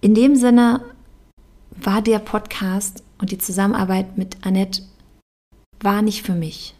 [0.00, 0.84] in dem Sinne
[1.70, 4.82] war der Podcast und die Zusammenarbeit mit Annette
[5.80, 6.74] war nicht für mich.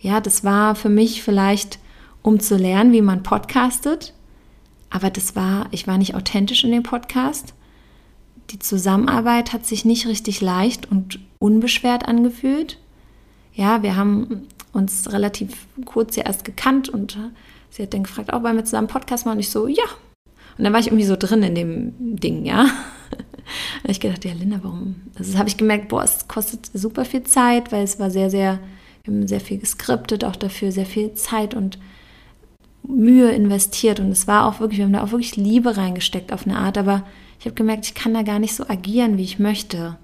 [0.00, 1.78] Ja, das war für mich vielleicht,
[2.22, 4.14] um zu lernen, wie man podcastet,
[4.90, 7.54] aber das war, ich war nicht authentisch in dem Podcast.
[8.50, 12.78] Die Zusammenarbeit hat sich nicht richtig leicht und unbeschwert angefühlt.
[13.54, 17.16] Ja, wir haben uns relativ kurz ja erst gekannt und
[17.70, 19.36] sie hat dann gefragt, auch wollen wir zusammen Podcast machen?
[19.36, 19.84] Und ich so, ja,
[20.58, 22.66] und dann war ich irgendwie so drin in dem Ding, ja.
[23.82, 24.96] Und ich gedacht, ja, Linda, warum?
[25.18, 28.60] Also habe ich gemerkt, boah, es kostet super viel Zeit, weil es war sehr, sehr,
[29.04, 31.78] wir haben sehr viel geskriptet, auch dafür sehr viel Zeit und
[32.82, 34.00] Mühe investiert.
[34.00, 36.78] Und es war auch wirklich, wir haben da auch wirklich Liebe reingesteckt auf eine Art,
[36.78, 37.04] aber
[37.38, 39.98] ich habe gemerkt, ich kann da gar nicht so agieren, wie ich möchte.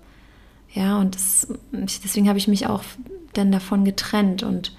[0.75, 2.83] Ja, und das, deswegen habe ich mich auch
[3.33, 4.43] dann davon getrennt.
[4.43, 4.77] Und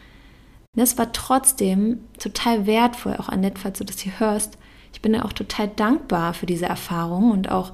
[0.76, 4.58] das war trotzdem total wertvoll, auch Annette, falls du das hier hörst,
[5.00, 7.72] ich bin ja auch total dankbar für diese Erfahrung und auch,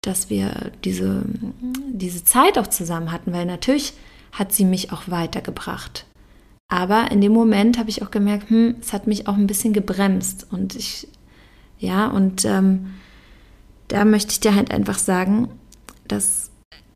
[0.00, 1.26] dass wir diese,
[1.92, 3.92] diese Zeit auch zusammen hatten, weil natürlich
[4.32, 6.06] hat sie mich auch weitergebracht.
[6.68, 9.74] Aber in dem Moment habe ich auch gemerkt, hm, es hat mich auch ein bisschen
[9.74, 10.46] gebremst.
[10.50, 11.06] Und ich,
[11.78, 12.94] ja, und ähm,
[13.88, 15.50] da möchte ich dir halt einfach sagen,
[16.08, 16.50] dass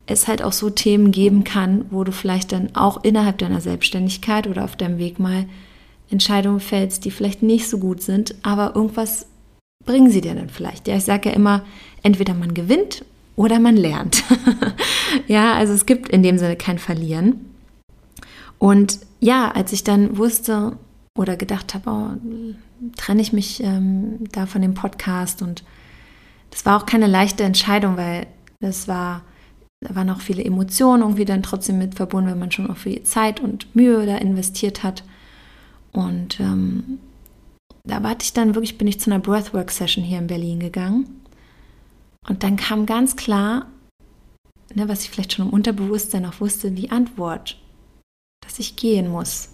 [0.07, 4.47] es halt auch so Themen geben kann, wo du vielleicht dann auch innerhalb deiner Selbstständigkeit
[4.47, 5.45] oder auf deinem Weg mal
[6.11, 9.27] Entscheidungen fällst, die vielleicht nicht so gut sind, aber irgendwas
[9.85, 10.87] bringen sie dir dann vielleicht.
[10.87, 11.63] Ja, ich sage ja immer,
[12.03, 13.03] entweder man gewinnt
[13.35, 14.23] oder man lernt.
[15.27, 17.45] ja, also es gibt in dem Sinne kein Verlieren.
[18.59, 20.77] Und ja, als ich dann wusste
[21.17, 22.09] oder gedacht habe, oh,
[22.95, 25.63] trenne ich mich ähm, da von dem Podcast und
[26.51, 28.27] das war auch keine leichte Entscheidung, weil
[28.59, 29.23] das war,
[29.79, 33.01] da waren auch viele Emotionen irgendwie dann trotzdem mit verbunden, wenn man schon auch viel
[33.03, 35.03] Zeit und Mühe da investiert hat.
[35.93, 36.99] Und ähm,
[37.83, 41.21] da war ich dann wirklich, bin ich zu einer Breathwork-Session hier in Berlin gegangen.
[42.27, 43.67] Und dann kam ganz klar,
[44.73, 47.59] ne, was ich vielleicht schon im Unterbewusstsein auch wusste, die Antwort,
[48.45, 49.49] dass ich gehen muss.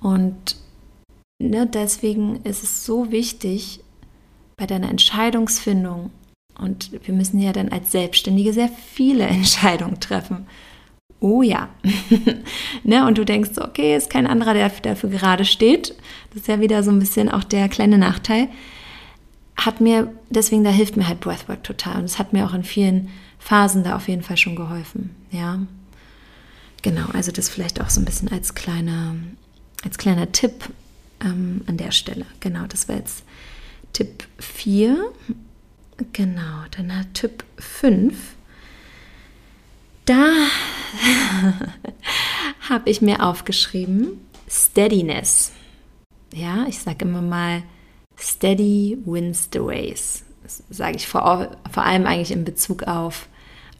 [0.00, 0.56] Und
[1.40, 3.80] ne, deswegen ist es so wichtig
[4.56, 6.10] bei deiner Entscheidungsfindung,
[6.56, 10.46] und wir müssen ja dann als Selbstständige sehr viele Entscheidungen treffen
[11.24, 11.70] oh ja.
[12.84, 13.06] ne?
[13.06, 15.94] Und du denkst, okay, ist kein anderer, der dafür gerade steht.
[16.30, 18.48] Das ist ja wieder so ein bisschen auch der kleine Nachteil.
[19.56, 22.00] Hat mir, deswegen, da hilft mir halt Breathwork total.
[22.00, 23.08] Und es hat mir auch in vielen
[23.38, 25.16] Phasen da auf jeden Fall schon geholfen.
[25.30, 25.60] Ja.
[26.82, 29.14] Genau, also das vielleicht auch so ein bisschen als kleiner,
[29.82, 30.68] als kleiner Tipp
[31.20, 32.26] ähm, an der Stelle.
[32.40, 33.24] Genau, das war jetzt
[33.94, 34.98] Tipp 4.
[36.12, 38.33] Genau, dann Tipp 5
[40.04, 40.32] da
[42.68, 45.52] habe ich mir aufgeschrieben, Steadiness.
[46.32, 47.62] Ja, ich sage immer mal,
[48.18, 50.24] Steady wins the race.
[50.42, 53.28] Das sage ich vor, vor allem eigentlich in Bezug auf,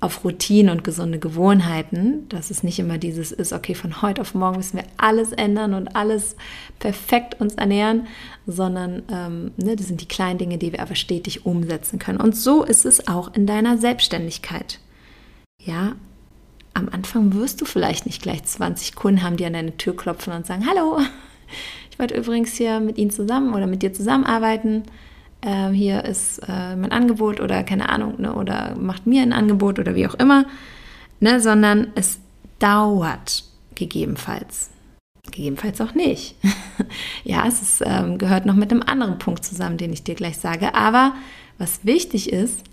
[0.01, 4.35] auf Routinen und gesunde Gewohnheiten, dass es nicht immer dieses ist, okay, von heute auf
[4.35, 6.37] morgen müssen wir alles ändern und alles
[6.79, 8.07] perfekt uns ernähren,
[8.47, 12.21] sondern ähm, ne, das sind die kleinen Dinge, die wir aber stetig umsetzen können.
[12.21, 14.81] Und so ist es auch in deiner Selbstständigkeit.
[15.61, 15.97] Ja,
[16.75, 20.33] am Anfang wirst du vielleicht nicht gleich 20 Kunden haben, die an deine Tür klopfen
[20.33, 21.01] und sagen, hallo,
[21.91, 24.83] ich wollte übrigens hier mit Ihnen zusammen oder mit dir zusammenarbeiten.
[25.43, 29.79] Ähm, hier ist äh, mein Angebot oder keine Ahnung, ne, oder macht mir ein Angebot
[29.79, 30.47] oder wie auch immer,
[31.21, 32.19] ne, sondern es
[32.59, 34.71] dauert gegebenenfalls.
[35.27, 36.37] Gegebenenfalls auch nicht.
[37.25, 40.39] ja, es ist, ähm, gehört noch mit einem anderen Punkt zusammen, den ich dir gleich
[40.39, 40.75] sage.
[40.75, 41.15] Aber
[41.59, 42.65] was wichtig ist,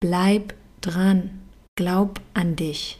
[0.00, 1.30] bleib dran.
[1.76, 2.98] Glaub an dich.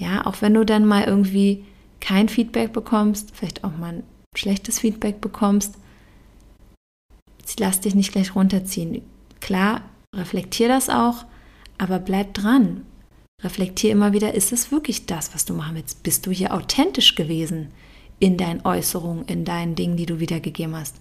[0.00, 1.62] Ja, auch wenn du dann mal irgendwie
[2.00, 4.02] kein Feedback bekommst, vielleicht auch mal ein
[4.34, 5.74] schlechtes Feedback bekommst,
[7.58, 9.02] lass dich nicht gleich runterziehen.
[9.40, 9.82] Klar,
[10.16, 11.26] reflektier das auch,
[11.76, 12.86] aber bleib dran.
[13.42, 16.02] Reflektier immer wieder, ist es wirklich das, was du machen willst?
[16.02, 17.68] Bist du hier authentisch gewesen
[18.20, 20.96] in deinen Äußerungen, in deinen Dingen, die du wiedergegeben hast?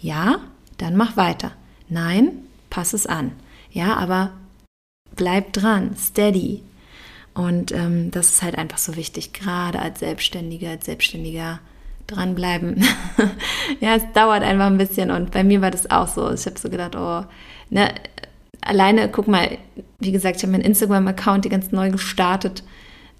[0.00, 0.40] Ja,
[0.78, 1.52] dann mach weiter.
[1.88, 2.38] Nein,
[2.70, 3.32] pass es an.
[3.70, 4.32] Ja, aber
[5.14, 6.62] bleib dran, steady.
[7.34, 11.60] Und ähm, das ist halt einfach so wichtig, gerade als Selbstständiger, als Selbstständiger
[12.06, 12.84] dranbleiben.
[13.80, 16.30] ja, es dauert einfach ein bisschen und bei mir war das auch so.
[16.30, 17.24] Ich habe so gedacht, oh,
[17.70, 17.94] ne,
[18.60, 19.56] alleine, guck mal,
[19.98, 22.64] wie gesagt, ich habe meinen Instagram-Account ganz neu gestartet,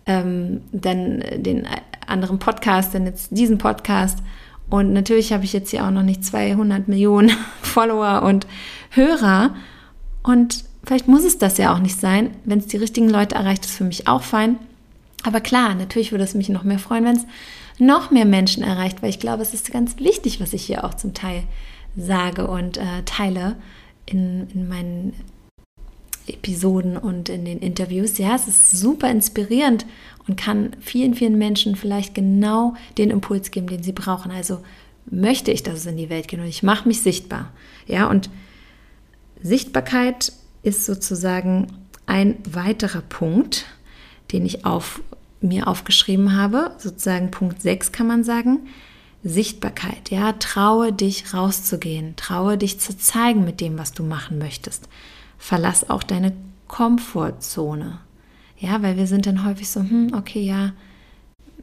[0.05, 1.67] ähm, dann den
[2.07, 4.19] anderen Podcast, dann jetzt diesen Podcast
[4.73, 7.31] und natürlich habe ich jetzt hier auch noch nicht 200 Millionen
[7.63, 8.47] Follower und
[8.91, 9.55] Hörer
[10.23, 12.31] und vielleicht muss es das ja auch nicht sein.
[12.45, 14.59] Wenn es die richtigen Leute erreicht, ist für mich auch fein.
[15.23, 17.27] Aber klar, natürlich würde es mich noch mehr freuen, wenn es
[17.79, 20.95] noch mehr Menschen erreicht, weil ich glaube, es ist ganz wichtig, was ich hier auch
[20.95, 21.45] zum Teil
[21.97, 23.57] sage und äh, teile
[24.07, 25.15] in, in meinen
[26.27, 28.19] Episoden und in den Interviews.
[28.19, 29.87] Ja, es ist super inspirierend
[30.29, 34.31] und kann vielen, vielen Menschen vielleicht genau den Impuls geben, den sie brauchen.
[34.31, 34.59] Also
[35.07, 37.53] möchte ich, dass es in die Welt geht und ich mache mich sichtbar.
[37.87, 38.31] Ja, und
[39.43, 41.69] Sichtbarkeit ist sozusagen
[42.07, 43.67] ein weiterer Punkt,
[44.33, 45.03] den ich auf
[45.41, 48.61] mir aufgeschrieben habe, sozusagen Punkt 6 kann man sagen,
[49.25, 54.89] Sichtbarkeit, ja, traue dich rauszugehen, traue dich zu zeigen mit dem, was du machen möchtest.
[55.39, 56.33] Verlass auch deine
[56.67, 57.99] Komfortzone.
[58.59, 60.73] Ja, weil wir sind dann häufig so, hm, okay, ja,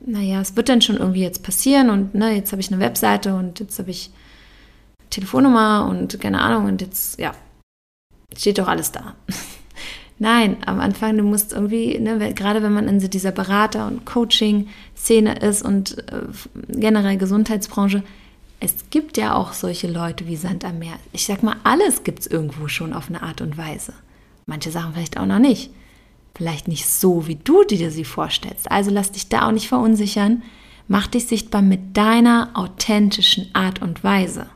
[0.05, 3.35] naja, es wird dann schon irgendwie jetzt passieren und ne, jetzt habe ich eine Webseite
[3.35, 4.11] und jetzt habe ich
[5.09, 7.33] Telefonnummer und keine Ahnung und jetzt, ja,
[8.35, 9.15] steht doch alles da.
[10.19, 15.39] Nein, am Anfang, du musst irgendwie, ne, gerade wenn man in dieser Berater- und Coaching-Szene
[15.39, 16.23] ist und äh,
[16.67, 18.03] generell Gesundheitsbranche,
[18.59, 20.95] es gibt ja auch solche Leute wie Sand am Meer.
[21.13, 23.93] Ich sag mal, alles gibt es irgendwo schon auf eine Art und Weise.
[24.45, 25.71] Manche Sachen vielleicht auch noch nicht.
[26.35, 28.69] Vielleicht nicht so, wie du dir sie vorstellst.
[28.69, 30.43] Also lass dich da auch nicht verunsichern.
[30.89, 34.47] Mach dich sichtbar mit deiner authentischen Art und Weise.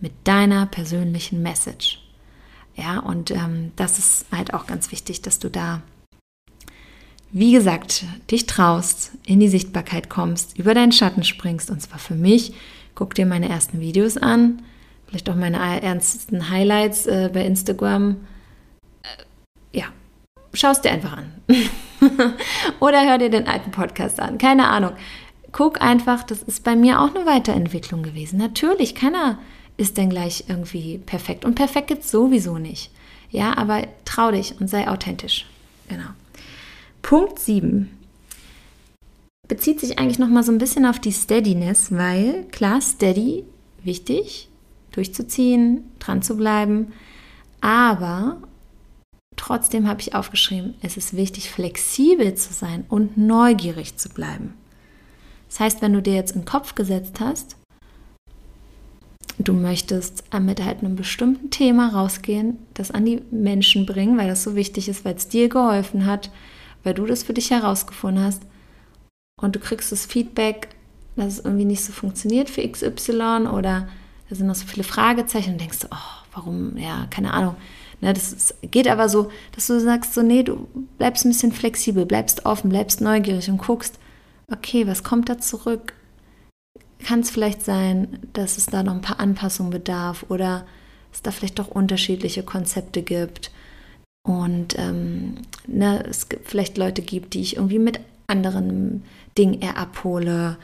[0.00, 2.05] Mit deiner persönlichen Message.
[2.76, 5.80] Ja, und ähm, das ist halt auch ganz wichtig, dass du da,
[7.32, 11.70] wie gesagt, dich traust, in die Sichtbarkeit kommst, über deinen Schatten springst.
[11.70, 12.52] Und zwar für mich,
[12.94, 14.62] guck dir meine ersten Videos an,
[15.08, 18.18] vielleicht auch meine ernsten Highlights äh, bei Instagram.
[19.02, 19.86] Äh, ja,
[20.52, 21.32] schaust dir einfach an.
[22.80, 24.36] Oder hör dir den alten Podcast an.
[24.36, 24.92] Keine Ahnung.
[25.50, 28.38] Guck einfach, das ist bei mir auch eine Weiterentwicklung gewesen.
[28.38, 29.38] Natürlich, keiner
[29.76, 31.44] ist denn gleich irgendwie perfekt.
[31.44, 32.90] Und perfekt gibt es sowieso nicht.
[33.30, 35.46] Ja, aber trau dich und sei authentisch.
[35.88, 36.08] Genau.
[37.02, 37.90] Punkt 7
[39.48, 43.44] bezieht sich eigentlich nochmal so ein bisschen auf die Steadiness, weil klar, steady,
[43.82, 44.48] wichtig,
[44.92, 46.92] durchzuziehen, dran zu bleiben.
[47.60, 48.38] Aber
[49.36, 54.54] trotzdem habe ich aufgeschrieben, es ist wichtig, flexibel zu sein und neugierig zu bleiben.
[55.48, 57.56] Das heißt, wenn du dir jetzt in Kopf gesetzt hast,
[59.48, 64.42] du möchtest mit halt einem bestimmten Thema rausgehen, das an die Menschen bringen, weil das
[64.42, 66.30] so wichtig ist, weil es dir geholfen hat,
[66.82, 68.42] weil du das für dich herausgefunden hast
[69.40, 70.68] und du kriegst das Feedback,
[71.14, 73.88] dass es irgendwie nicht so funktioniert für XY oder
[74.28, 77.56] da sind noch so viele Fragezeichen und denkst, oh, warum, ja, keine Ahnung.
[78.00, 81.52] Ne, das ist, geht aber so, dass du sagst, so, nee, du bleibst ein bisschen
[81.52, 83.98] flexibel, bleibst offen, bleibst neugierig und guckst,
[84.52, 85.94] okay, was kommt da zurück?
[87.04, 90.66] Kann es vielleicht sein, dass es da noch ein paar Anpassungen bedarf oder
[91.12, 93.50] es da vielleicht doch unterschiedliche Konzepte gibt
[94.26, 95.34] und ähm,
[95.66, 99.04] ne, es gibt vielleicht Leute gibt, die ich irgendwie mit anderen
[99.38, 100.58] Dingen eher abhole.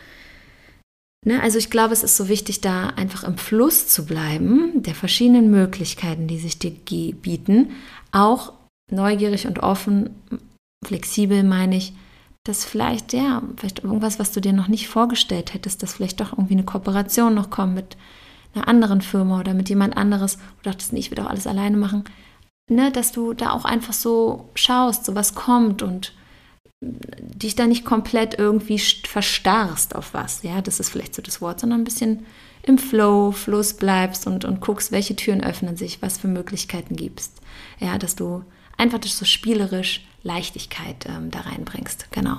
[1.24, 4.96] Ne, also ich glaube, es ist so wichtig, da einfach im Fluss zu bleiben, der
[4.96, 7.70] verschiedenen Möglichkeiten, die sich dir bieten,
[8.10, 8.52] auch
[8.90, 10.10] neugierig und offen,
[10.84, 11.92] flexibel meine ich,
[12.44, 16.32] dass vielleicht, ja, vielleicht irgendwas, was du dir noch nicht vorgestellt hättest, dass vielleicht doch
[16.32, 17.96] irgendwie eine Kooperation noch kommt mit
[18.54, 20.36] einer anderen Firma oder mit jemand anderes.
[20.36, 22.04] Du dachtest, ich will doch alles alleine machen.
[22.68, 26.14] ne, dass du da auch einfach so schaust, so was kommt und
[26.80, 30.42] dich da nicht komplett irgendwie verstarrst auf was.
[30.42, 32.26] Ja, das ist vielleicht so das Wort, sondern ein bisschen
[32.62, 37.40] im Flow, Fluss bleibst und, und guckst, welche Türen öffnen sich, was für Möglichkeiten gibst.
[37.78, 38.44] Ja, dass du
[38.76, 42.10] einfach das so spielerisch Leichtigkeit ähm, da reinbringst.
[42.12, 42.38] Genau.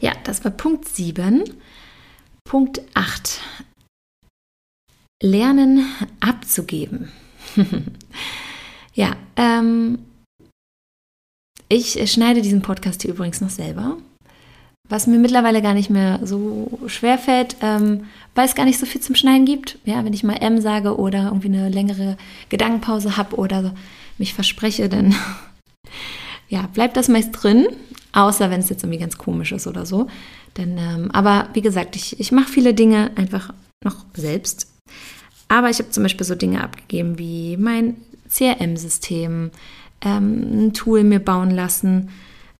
[0.00, 1.44] Ja, das war Punkt 7.
[2.44, 3.40] Punkt 8.
[5.22, 5.86] Lernen
[6.20, 7.12] abzugeben.
[8.94, 10.04] ja, ähm,
[11.68, 13.98] ich schneide diesen Podcast hier übrigens noch selber,
[14.88, 18.86] was mir mittlerweile gar nicht mehr so schwer fällt, ähm, weil es gar nicht so
[18.86, 19.78] viel zum Schneiden gibt.
[19.84, 22.16] Ja, wenn ich mal M sage oder irgendwie eine längere
[22.48, 23.74] Gedankenpause habe oder
[24.18, 25.14] mich verspreche, dann
[26.48, 27.66] ja, bleibt das meist drin,
[28.12, 30.08] außer wenn es jetzt irgendwie ganz komisch ist oder so.
[30.56, 34.70] Denn, ähm, aber wie gesagt, ich, ich mache viele Dinge einfach noch selbst.
[35.48, 37.96] Aber ich habe zum Beispiel so Dinge abgegeben wie mein
[38.28, 39.50] CRM-System,
[40.02, 42.10] ähm, ein Tool mir bauen lassen,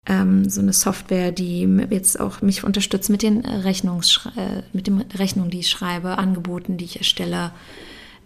[0.06, 5.00] ähm, so eine Software, die jetzt auch mich unterstützt mit den Rechnungs äh, mit den
[5.00, 7.52] Rechnungen, die ich schreibe, Angeboten, die ich erstelle.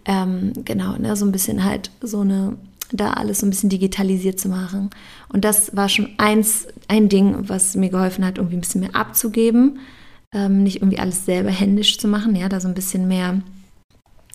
[0.05, 2.57] Ähm, genau, ne, so ein bisschen halt so eine
[2.91, 4.89] da alles so ein bisschen digitalisiert zu machen.
[5.29, 8.95] Und das war schon eins, ein Ding, was mir geholfen hat, irgendwie ein bisschen mehr
[8.95, 9.79] abzugeben,
[10.33, 13.41] ähm, nicht irgendwie alles selber händisch zu machen, ja, da so ein bisschen mehr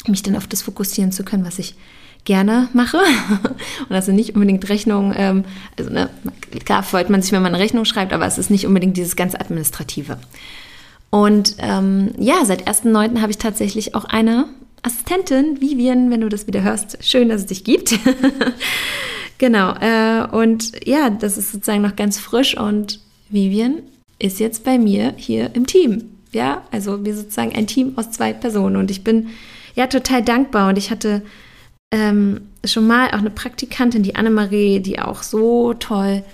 [0.07, 1.75] mich dann auf das fokussieren zu können, was ich
[2.25, 2.99] gerne mache.
[3.89, 5.45] und also nicht unbedingt Rechnung, ähm,
[5.79, 6.09] also ne,
[6.65, 9.17] klar freut man sich, wenn man eine Rechnung schreibt, aber es ist nicht unbedingt dieses
[9.17, 10.19] ganz Administrative.
[11.11, 13.21] Und ähm, ja, seit 1.9.
[13.21, 14.47] habe ich tatsächlich auch eine
[14.83, 16.99] Assistentin, Vivian, wenn du das wieder hörst.
[17.05, 17.99] Schön, dass es dich gibt.
[19.39, 19.75] genau.
[19.75, 23.83] Äh, und ja, das ist sozusagen noch ganz frisch und Vivian
[24.19, 26.05] ist jetzt bei mir hier im Team.
[26.33, 29.29] Ja, also wir sozusagen ein Team aus zwei Personen und ich bin
[29.75, 31.23] ja total dankbar und ich hatte
[31.93, 36.25] ähm, schon mal auch eine Praktikantin, die Annemarie, die auch so toll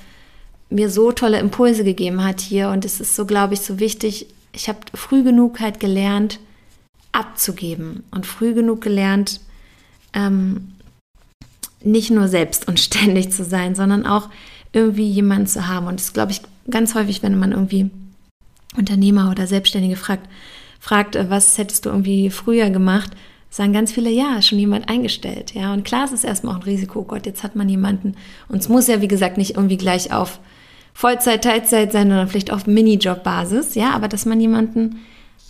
[0.71, 4.27] mir so tolle Impulse gegeben hat hier und es ist so, glaube ich, so wichtig.
[4.53, 6.41] Ich habe früh genug halt gelernt,
[7.13, 9.41] abzugeben und früh genug gelernt,
[10.13, 10.73] ähm,
[11.83, 14.29] nicht nur selbst und ständig zu sein, sondern auch
[14.73, 15.87] irgendwie jemanden zu haben.
[15.87, 17.91] Und das glaube ich ganz häufig, wenn man irgendwie
[18.77, 20.29] Unternehmer oder Selbstständige fragt,
[20.81, 23.11] fragt, äh, was hättest du irgendwie früher gemacht,
[23.51, 25.55] sagen ganz viele, ja, schon jemand eingestellt.
[25.55, 27.01] Ja, und klar, es ist erstmal auch ein Risiko.
[27.01, 28.15] Oh Gott, jetzt hat man jemanden.
[28.49, 30.41] Und es muss ja, wie gesagt, nicht irgendwie gleich auf
[30.93, 33.75] Vollzeit, Teilzeit sein, sondern vielleicht auf Minijob-Basis.
[33.75, 35.01] Ja, aber dass man jemanden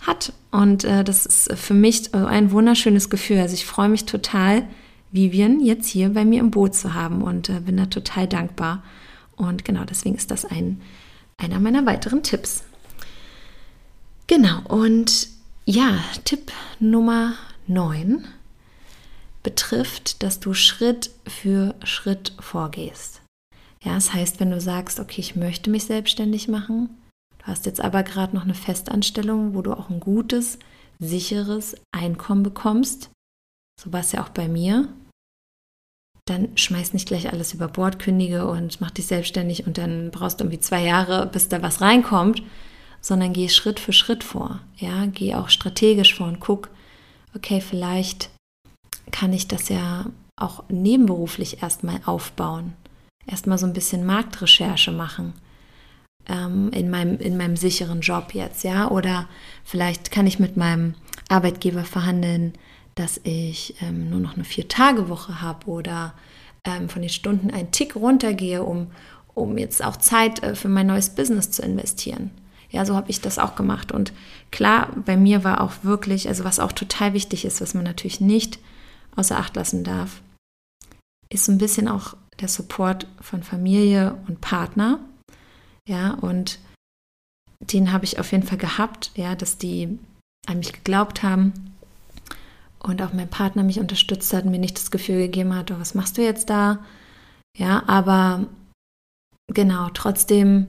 [0.01, 0.33] hat.
[0.51, 3.39] Und äh, das ist für mich ein wunderschönes Gefühl.
[3.39, 4.63] Also ich freue mich total,
[5.11, 8.83] Vivian jetzt hier bei mir im Boot zu haben und äh, bin da total dankbar.
[9.35, 10.81] Und genau deswegen ist das ein,
[11.37, 12.63] einer meiner weiteren Tipps.
[14.27, 15.27] Genau, und
[15.65, 17.33] ja, Tipp Nummer
[17.69, 18.25] 9
[19.43, 23.21] betrifft, dass du Schritt für Schritt vorgehst.
[23.81, 26.89] Ja, das heißt, wenn du sagst, okay, ich möchte mich selbstständig machen,
[27.39, 30.59] Du hast jetzt aber gerade noch eine Festanstellung, wo du auch ein gutes,
[30.99, 33.09] sicheres Einkommen bekommst.
[33.81, 34.89] So war es ja auch bei mir.
[36.25, 40.39] Dann schmeiß nicht gleich alles über Bord, kündige und mach dich selbstständig und dann brauchst
[40.39, 42.43] du irgendwie zwei Jahre, bis da was reinkommt,
[43.01, 44.59] sondern geh Schritt für Schritt vor.
[44.75, 46.69] Ja, geh auch strategisch vor und guck,
[47.35, 48.29] okay, vielleicht
[49.11, 52.73] kann ich das ja auch nebenberuflich erstmal aufbauen.
[53.27, 55.33] Erstmal so ein bisschen Marktrecherche machen
[56.27, 58.89] ähm, in, meinem, in meinem sicheren Job jetzt, ja.
[58.89, 59.27] Oder
[59.63, 60.95] vielleicht kann ich mit meinem
[61.27, 62.53] Arbeitgeber verhandeln,
[62.95, 66.13] dass ich ähm, nur noch eine Vier-Tage-Woche habe oder
[66.65, 68.87] ähm, von den Stunden einen Tick runtergehe, um,
[69.33, 72.31] um jetzt auch Zeit äh, für mein neues Business zu investieren.
[72.71, 73.91] Ja, so habe ich das auch gemacht.
[73.91, 74.13] Und
[74.51, 78.21] klar, bei mir war auch wirklich, also was auch total wichtig ist, was man natürlich
[78.21, 78.59] nicht
[79.15, 80.21] außer Acht lassen darf,
[81.29, 84.99] ist so ein bisschen auch der Support von Familie und Partner.
[85.87, 86.59] Ja, und
[87.59, 89.99] den habe ich auf jeden Fall gehabt, ja, dass die
[90.47, 91.53] an mich geglaubt haben
[92.79, 95.79] und auch mein Partner mich unterstützt hat und mir nicht das Gefühl gegeben hat, oh,
[95.79, 96.79] was machst du jetzt da?
[97.57, 98.45] Ja, aber
[99.53, 100.67] genau, trotzdem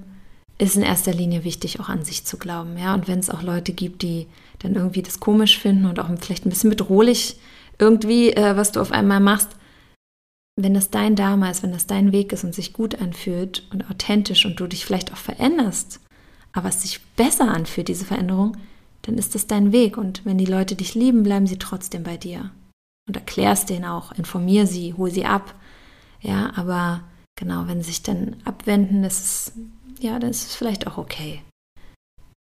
[0.60, 3.42] ist in erster Linie wichtig, auch an sich zu glauben, ja, und wenn es auch
[3.42, 4.26] Leute gibt, die
[4.58, 7.36] dann irgendwie das komisch finden und auch vielleicht ein bisschen bedrohlich
[7.78, 9.48] irgendwie, äh, was du auf einmal machst,
[10.56, 13.90] wenn das dein Dharma ist, wenn das dein Weg ist und sich gut anfühlt und
[13.90, 16.00] authentisch und du dich vielleicht auch veränderst,
[16.52, 18.56] aber es sich besser anfühlt, diese Veränderung,
[19.02, 19.96] dann ist das dein Weg.
[19.96, 22.50] Und wenn die Leute dich lieben, bleiben sie trotzdem bei dir.
[23.08, 25.54] Und erklärst denen auch, informier sie, hol sie ab.
[26.20, 27.02] Ja, aber
[27.36, 29.52] genau, wenn sie sich dann abwenden, das ist,
[30.00, 31.42] ja, dann ist vielleicht auch okay.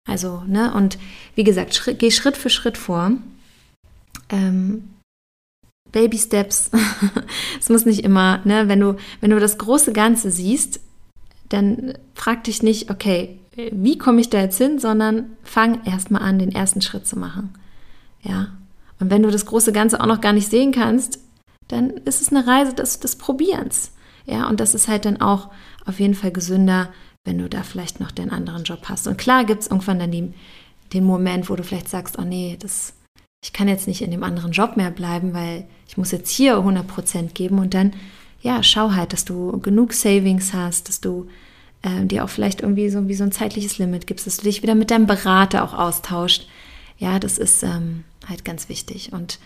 [0.08, 0.98] Also, ne, und
[1.36, 3.12] wie gesagt, schritt, geh Schritt für Schritt vor.
[4.30, 4.94] Ähm,
[5.92, 6.72] Baby Steps.
[7.60, 10.80] es muss nicht immer, ne, wenn du, wenn du das große Ganze siehst,
[11.50, 13.40] dann frag dich nicht, okay,
[13.72, 17.54] wie komme ich da jetzt hin, sondern fang erstmal an, den ersten Schritt zu machen.
[18.22, 18.50] Ja.
[19.00, 21.20] Und wenn du das große Ganze auch noch gar nicht sehen kannst,
[21.68, 23.92] dann ist es eine Reise des, des Probierens.
[24.26, 25.50] Ja, und das ist halt dann auch
[25.86, 26.90] auf jeden Fall gesünder,
[27.28, 29.06] wenn du da vielleicht noch den anderen Job hast.
[29.06, 30.34] Und klar gibt es irgendwann dann die,
[30.94, 32.94] den Moment, wo du vielleicht sagst, oh nee, das,
[33.44, 36.56] ich kann jetzt nicht in dem anderen Job mehr bleiben, weil ich muss jetzt hier
[36.56, 37.94] 100% geben und dann,
[38.42, 41.28] ja, schau halt, dass du genug Savings hast, dass du
[41.82, 44.64] äh, dir auch vielleicht irgendwie so wie so ein zeitliches Limit gibst, dass du dich
[44.64, 46.48] wieder mit deinem Berater auch austauscht.
[46.98, 49.38] Ja, das ist ähm, halt ganz wichtig und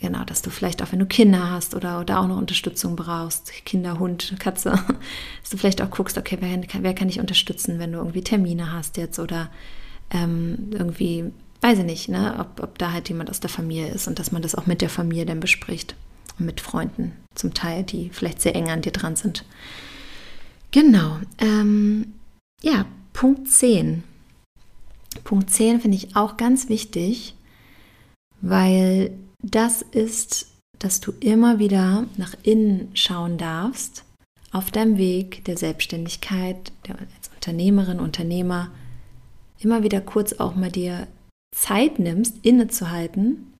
[0.00, 3.52] Genau, dass du vielleicht auch, wenn du Kinder hast oder, oder auch noch Unterstützung brauchst,
[3.64, 4.70] Kinder, Hund, Katze,
[5.40, 8.72] dass du vielleicht auch guckst, okay, wer, wer kann ich unterstützen, wenn du irgendwie Termine
[8.72, 9.50] hast jetzt oder
[10.10, 14.08] ähm, irgendwie, weiß ich nicht, ne, ob, ob da halt jemand aus der Familie ist
[14.08, 15.94] und dass man das auch mit der Familie dann bespricht
[16.38, 19.44] und mit Freunden zum Teil, die vielleicht sehr eng an dir dran sind.
[20.72, 22.14] Genau, ähm,
[22.62, 24.02] ja, Punkt 10.
[25.22, 27.36] Punkt 10 finde ich auch ganz wichtig,
[28.40, 29.12] weil
[29.44, 30.46] das ist,
[30.78, 34.04] dass du immer wieder nach innen schauen darfst
[34.52, 38.70] auf deinem Weg der Selbstständigkeit, der, als Unternehmerin, Unternehmer,
[39.58, 41.06] immer wieder kurz auch mal dir
[41.54, 43.54] Zeit nimmst, innezuhalten.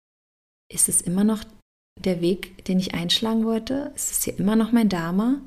[0.72, 1.44] Ist es immer noch
[2.02, 3.92] der Weg, den ich einschlagen wollte?
[3.94, 5.40] Ist es hier immer noch mein Dharma?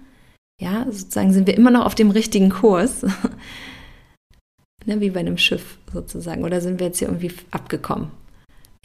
[0.62, 3.04] Ja, sozusagen sind wir immer noch auf dem richtigen Kurs.
[4.86, 6.44] ne, wie bei einem Schiff sozusagen.
[6.44, 8.12] Oder sind wir jetzt hier irgendwie abgekommen?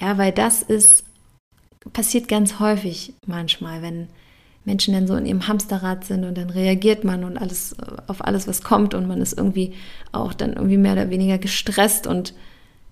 [0.00, 1.04] Ja, weil das ist
[1.92, 4.08] passiert ganz häufig manchmal, wenn
[4.64, 7.74] Menschen dann so in ihrem Hamsterrad sind und dann reagiert man und alles
[8.06, 9.74] auf alles, was kommt und man ist irgendwie
[10.12, 12.34] auch dann irgendwie mehr oder weniger gestresst und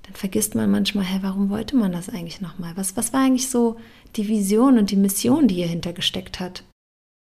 [0.03, 2.73] dann vergisst man manchmal, hä, warum wollte man das eigentlich nochmal?
[2.77, 3.77] Was, was war eigentlich so
[4.17, 6.65] die Vision und die Mission, die hier hintergesteckt hat?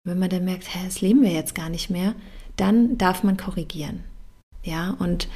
[0.05, 2.15] Wenn man dann merkt, hä, das leben wir jetzt gar nicht mehr,
[2.57, 4.05] dann darf man korrigieren.
[4.63, 5.29] Ja, und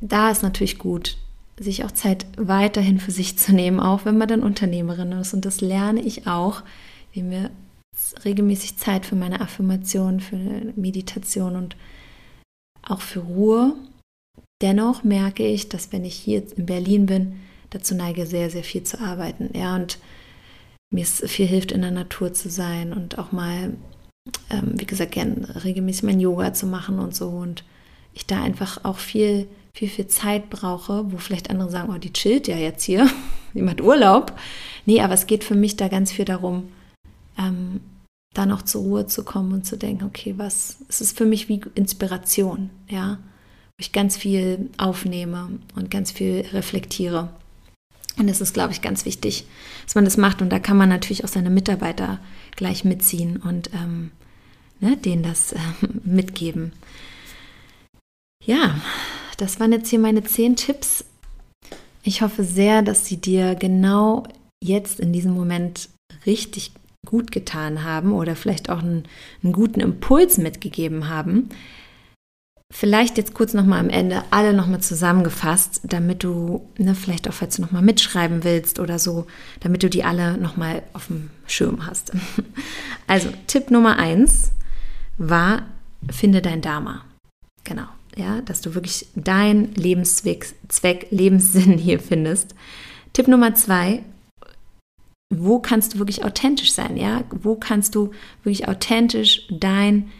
[0.00, 1.18] da ist natürlich gut,
[1.60, 5.34] sich auch Zeit weiterhin für sich zu nehmen, auch wenn man dann Unternehmerin ist.
[5.34, 6.62] Und das lerne ich auch,
[7.12, 7.50] wie mir
[8.24, 10.36] regelmäßig Zeit für meine Affirmation, für
[10.74, 11.76] Meditation und
[12.82, 13.74] auch für Ruhe.
[14.62, 18.82] Dennoch merke ich, dass wenn ich hier in Berlin bin, dazu neige, sehr, sehr viel
[18.82, 19.50] zu arbeiten.
[19.54, 19.98] Ja, und
[20.92, 23.74] mir viel hilft, in der Natur zu sein und auch mal,
[24.50, 27.28] ähm, wie gesagt, gern regelmäßig mein Yoga zu machen und so.
[27.28, 27.64] Und
[28.14, 32.12] ich da einfach auch viel viel, viel Zeit brauche, wo vielleicht andere sagen, oh, die
[32.12, 33.08] chillt ja jetzt hier,
[33.54, 34.32] die macht Urlaub.
[34.86, 36.68] Nee, aber es geht für mich da ganz viel darum,
[37.38, 37.80] ähm,
[38.34, 41.48] da noch zur Ruhe zu kommen und zu denken, okay, was, es ist für mich
[41.48, 47.30] wie Inspiration, ja, wo ich ganz viel aufnehme und ganz viel reflektiere.
[48.18, 49.46] Und es ist, glaube ich, ganz wichtig,
[49.84, 50.42] dass man das macht.
[50.42, 52.18] Und da kann man natürlich auch seine Mitarbeiter
[52.54, 54.10] gleich mitziehen und ähm,
[54.80, 55.58] ne, denen das äh,
[56.04, 56.72] mitgeben.
[58.44, 58.80] Ja,
[59.36, 61.04] das waren jetzt hier meine zehn Tipps.
[62.02, 64.24] Ich hoffe sehr, dass sie dir genau
[64.62, 65.88] jetzt in diesem Moment
[66.26, 66.72] richtig
[67.06, 69.04] gut getan haben oder vielleicht auch einen,
[69.42, 71.48] einen guten Impuls mitgegeben haben.
[72.72, 77.56] Vielleicht jetzt kurz nochmal am Ende alle nochmal zusammengefasst, damit du, ne, vielleicht auch falls
[77.56, 79.26] du nochmal mitschreiben willst oder so,
[79.58, 82.12] damit du die alle nochmal auf dem Schirm hast.
[83.08, 84.52] Also Tipp Nummer eins
[85.18, 85.66] war,
[86.12, 87.04] finde dein Dharma.
[87.64, 92.54] Genau ja, dass du wirklich deinen Lebenszweck, Zweck, Lebenssinn hier findest.
[93.12, 94.02] Tipp Nummer zwei,
[95.32, 97.22] wo kannst du wirklich authentisch sein, ja?
[97.30, 98.10] Wo kannst du
[98.42, 100.10] wirklich authentisch dein,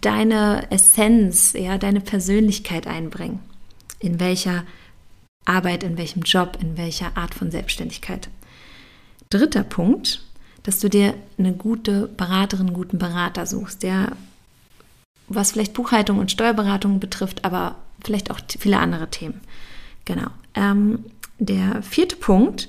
[0.00, 3.40] deine Essenz, ja, deine Persönlichkeit einbringen?
[3.98, 4.64] In welcher
[5.44, 8.30] Arbeit, in welchem Job, in welcher Art von Selbstständigkeit?
[9.28, 10.24] Dritter Punkt,
[10.62, 14.12] dass du dir eine gute Beraterin, guten Berater suchst, der
[15.28, 19.40] was vielleicht Buchhaltung und Steuerberatung betrifft, aber vielleicht auch viele andere Themen.
[20.04, 20.28] Genau.
[20.54, 21.04] Ähm,
[21.38, 22.68] der vierte Punkt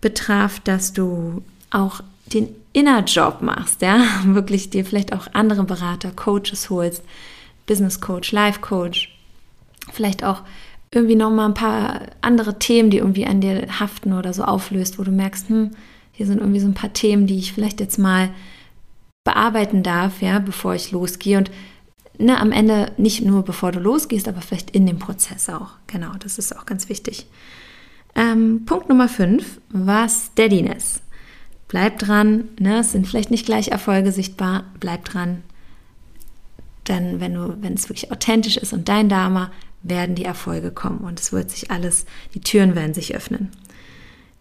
[0.00, 6.10] betraf, dass du auch den Inner Job machst, ja, wirklich dir vielleicht auch andere Berater,
[6.10, 7.02] Coaches holst,
[7.66, 9.16] Business Coach, Life Coach,
[9.92, 10.42] vielleicht auch
[10.90, 14.98] irgendwie noch mal ein paar andere Themen, die irgendwie an dir haften oder so auflöst,
[14.98, 15.70] wo du merkst, hm,
[16.12, 18.30] hier sind irgendwie so ein paar Themen, die ich vielleicht jetzt mal
[19.24, 21.50] bearbeiten darf, ja, bevor ich losgehe und
[22.18, 25.72] ne, am Ende nicht nur bevor du losgehst, aber vielleicht in dem Prozess auch.
[25.86, 27.26] Genau, das ist auch ganz wichtig.
[28.14, 31.00] Ähm, Punkt Nummer 5 war Steadiness.
[31.68, 35.42] Bleib dran, ne, es sind vielleicht nicht gleich Erfolge sichtbar, bleib dran.
[36.88, 39.50] Denn wenn du, wenn es wirklich authentisch ist und dein Dharma,
[39.82, 43.50] werden die Erfolge kommen und es wird sich alles, die Türen werden sich öffnen.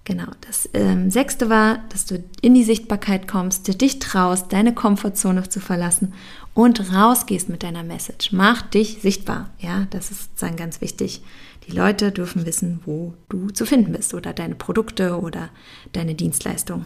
[0.06, 5.50] Genau, das ähm, sechste war, dass du in die Sichtbarkeit kommst, dich traust, deine Komfortzone
[5.50, 6.14] zu verlassen
[6.54, 8.32] und rausgehst mit deiner Message.
[8.32, 9.50] Mach dich sichtbar.
[9.58, 11.24] Ja, das ist sozusagen ganz wichtig.
[11.68, 15.50] Die Leute dürfen wissen, wo du zu finden bist oder deine Produkte oder
[15.94, 16.86] deine Dienstleistung.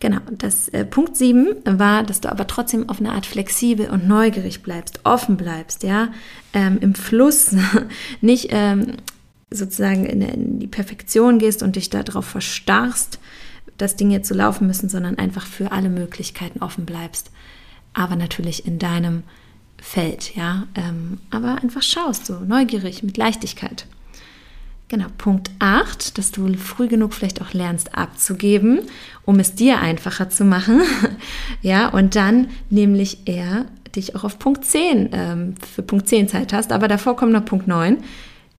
[0.00, 4.08] Genau, das äh, Punkt 7 war, dass du aber trotzdem auf eine Art flexibel und
[4.08, 6.08] neugierig bleibst, offen bleibst, ja,
[6.54, 7.54] ähm, im Fluss,
[8.22, 8.96] nicht ähm,
[9.54, 13.18] sozusagen in, in die Perfektion gehst und dich darauf verstarrst,
[13.78, 17.30] dass Dinge zu laufen müssen, sondern einfach für alle Möglichkeiten offen bleibst.
[17.94, 19.22] Aber natürlich in deinem
[19.80, 20.66] Feld, ja.
[20.74, 23.86] Ähm, aber einfach schaust, so neugierig, mit Leichtigkeit.
[24.88, 28.82] Genau, Punkt 8, dass du früh genug vielleicht auch lernst abzugeben,
[29.24, 30.82] um es dir einfacher zu machen.
[31.62, 36.52] ja, und dann nämlich eher dich auch auf Punkt 10, ähm, für Punkt 10 Zeit
[36.52, 36.72] hast.
[36.72, 37.98] Aber davor kommt noch Punkt 9,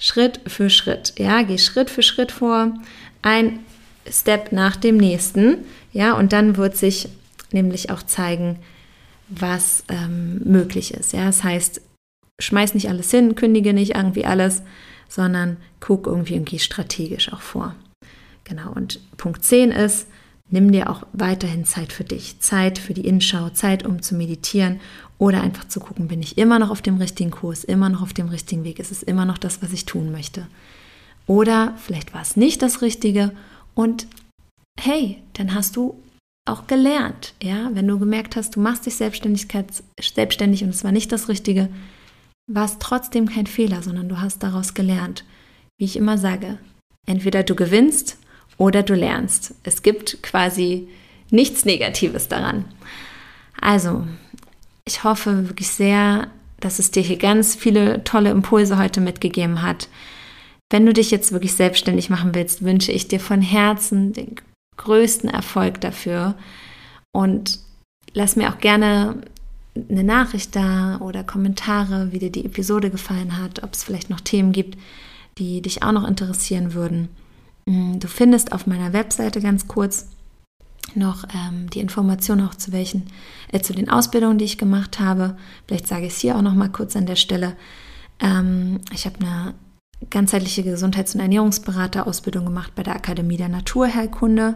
[0.03, 1.13] Schritt für Schritt.
[1.17, 2.73] Ja, geh Schritt für Schritt vor,
[3.21, 3.59] ein
[4.05, 5.59] Step nach dem nächsten.
[5.93, 7.07] Ja, und dann wird sich
[7.53, 8.59] nämlich auch zeigen,
[9.29, 11.13] was ähm, möglich ist.
[11.13, 11.79] Ja, das heißt,
[12.41, 14.61] schmeiß nicht alles hin, kündige nicht irgendwie alles,
[15.07, 17.73] sondern guck irgendwie und geh strategisch auch vor.
[18.43, 20.07] Genau, und Punkt 10 ist,
[20.53, 24.79] nimm dir auch weiterhin Zeit für dich, Zeit für die Inschau, Zeit um zu meditieren
[25.17, 28.13] oder einfach zu gucken, bin ich immer noch auf dem richtigen Kurs, immer noch auf
[28.13, 30.47] dem richtigen Weg, ist es immer noch das, was ich tun möchte.
[31.25, 33.31] Oder vielleicht war es nicht das Richtige
[33.73, 34.05] und
[34.79, 35.99] hey, dann hast du
[36.45, 39.47] auch gelernt, ja, wenn du gemerkt hast, du machst dich selbstständig
[40.63, 41.69] und es war nicht das Richtige,
[42.45, 45.23] war es trotzdem kein Fehler, sondern du hast daraus gelernt.
[45.79, 46.59] Wie ich immer sage,
[47.07, 48.17] entweder du gewinnst
[48.57, 49.55] oder du lernst.
[49.63, 50.87] Es gibt quasi
[51.29, 52.65] nichts Negatives daran.
[53.59, 54.05] Also,
[54.85, 56.27] ich hoffe wirklich sehr,
[56.59, 59.89] dass es dir hier ganz viele tolle Impulse heute mitgegeben hat.
[60.71, 64.35] Wenn du dich jetzt wirklich selbstständig machen willst, wünsche ich dir von Herzen den
[64.77, 66.35] größten Erfolg dafür.
[67.11, 67.59] Und
[68.13, 69.21] lass mir auch gerne
[69.89, 74.21] eine Nachricht da oder Kommentare, wie dir die Episode gefallen hat, ob es vielleicht noch
[74.21, 74.77] Themen gibt,
[75.37, 77.09] die dich auch noch interessieren würden.
[77.65, 80.07] Mm, du findest auf meiner Webseite ganz kurz
[80.95, 83.07] noch ähm, die Informationen auch zu welchen,
[83.51, 85.37] äh, zu den Ausbildungen, die ich gemacht habe.
[85.67, 87.55] Vielleicht sage ich es hier auch noch mal kurz an der Stelle.
[88.19, 89.53] Ähm, ich habe eine
[90.09, 94.55] ganzheitliche Gesundheits- und Ernährungsberaterausbildung gemacht bei der Akademie der Naturheilkunde.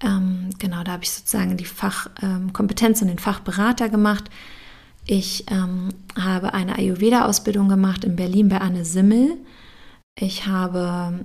[0.00, 4.30] Ähm, genau, da habe ich sozusagen die Fachkompetenz ähm, und den Fachberater gemacht.
[5.06, 9.36] Ich ähm, habe eine Ayurveda-Ausbildung gemacht in Berlin bei Anne Simmel.
[10.14, 11.24] Ich habe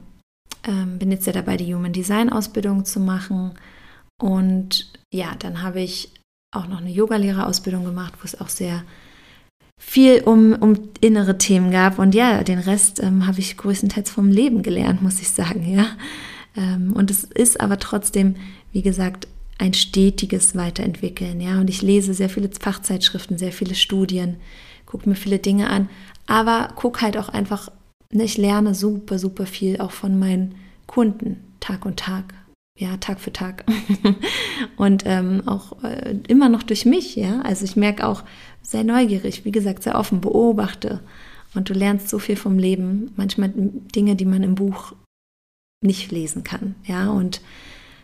[0.64, 3.54] ähm, bin jetzt ja dabei, die Human Design Ausbildung zu machen.
[4.22, 6.12] Und ja, dann habe ich
[6.52, 8.84] auch noch eine Yogalehrerausbildung gemacht, wo es auch sehr
[9.80, 12.00] viel um, um innere Themen gab.
[12.00, 15.88] Und ja, den Rest ähm, habe ich größtenteils vom Leben gelernt, muss ich sagen, ja.
[16.56, 18.36] Ähm, und es ist aber trotzdem,
[18.72, 21.60] wie gesagt, ein stetiges Weiterentwickeln, ja.
[21.60, 24.38] Und ich lese sehr viele Fachzeitschriften, sehr viele Studien,
[24.86, 25.90] gucke mir viele Dinge an,
[26.28, 27.70] aber gucke halt auch einfach
[28.20, 30.56] ich lerne super, super viel auch von meinen
[30.88, 32.34] Kunden, Tag und Tag.
[32.78, 33.66] Ja, Tag für Tag.
[34.78, 37.42] und ähm, auch äh, immer noch durch mich, ja.
[37.42, 38.24] Also ich merke auch,
[38.64, 41.02] sehr neugierig, wie gesagt, sehr offen, beobachte.
[41.54, 43.12] Und du lernst so viel vom Leben.
[43.16, 44.94] Manchmal Dinge, die man im Buch
[45.82, 46.76] nicht lesen kann.
[46.86, 47.42] Ja, und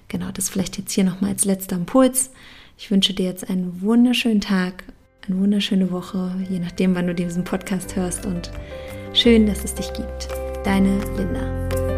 [0.07, 2.31] genau, das vielleicht jetzt hier nochmal als letzter Impuls.
[2.77, 4.83] Ich wünsche dir jetzt einen wunderschönen Tag,
[5.27, 8.51] eine wunderschöne Woche, je nachdem, wann du diesen Podcast hörst und
[9.13, 10.27] Schön, dass es dich gibt.
[10.63, 11.88] Deine Linda.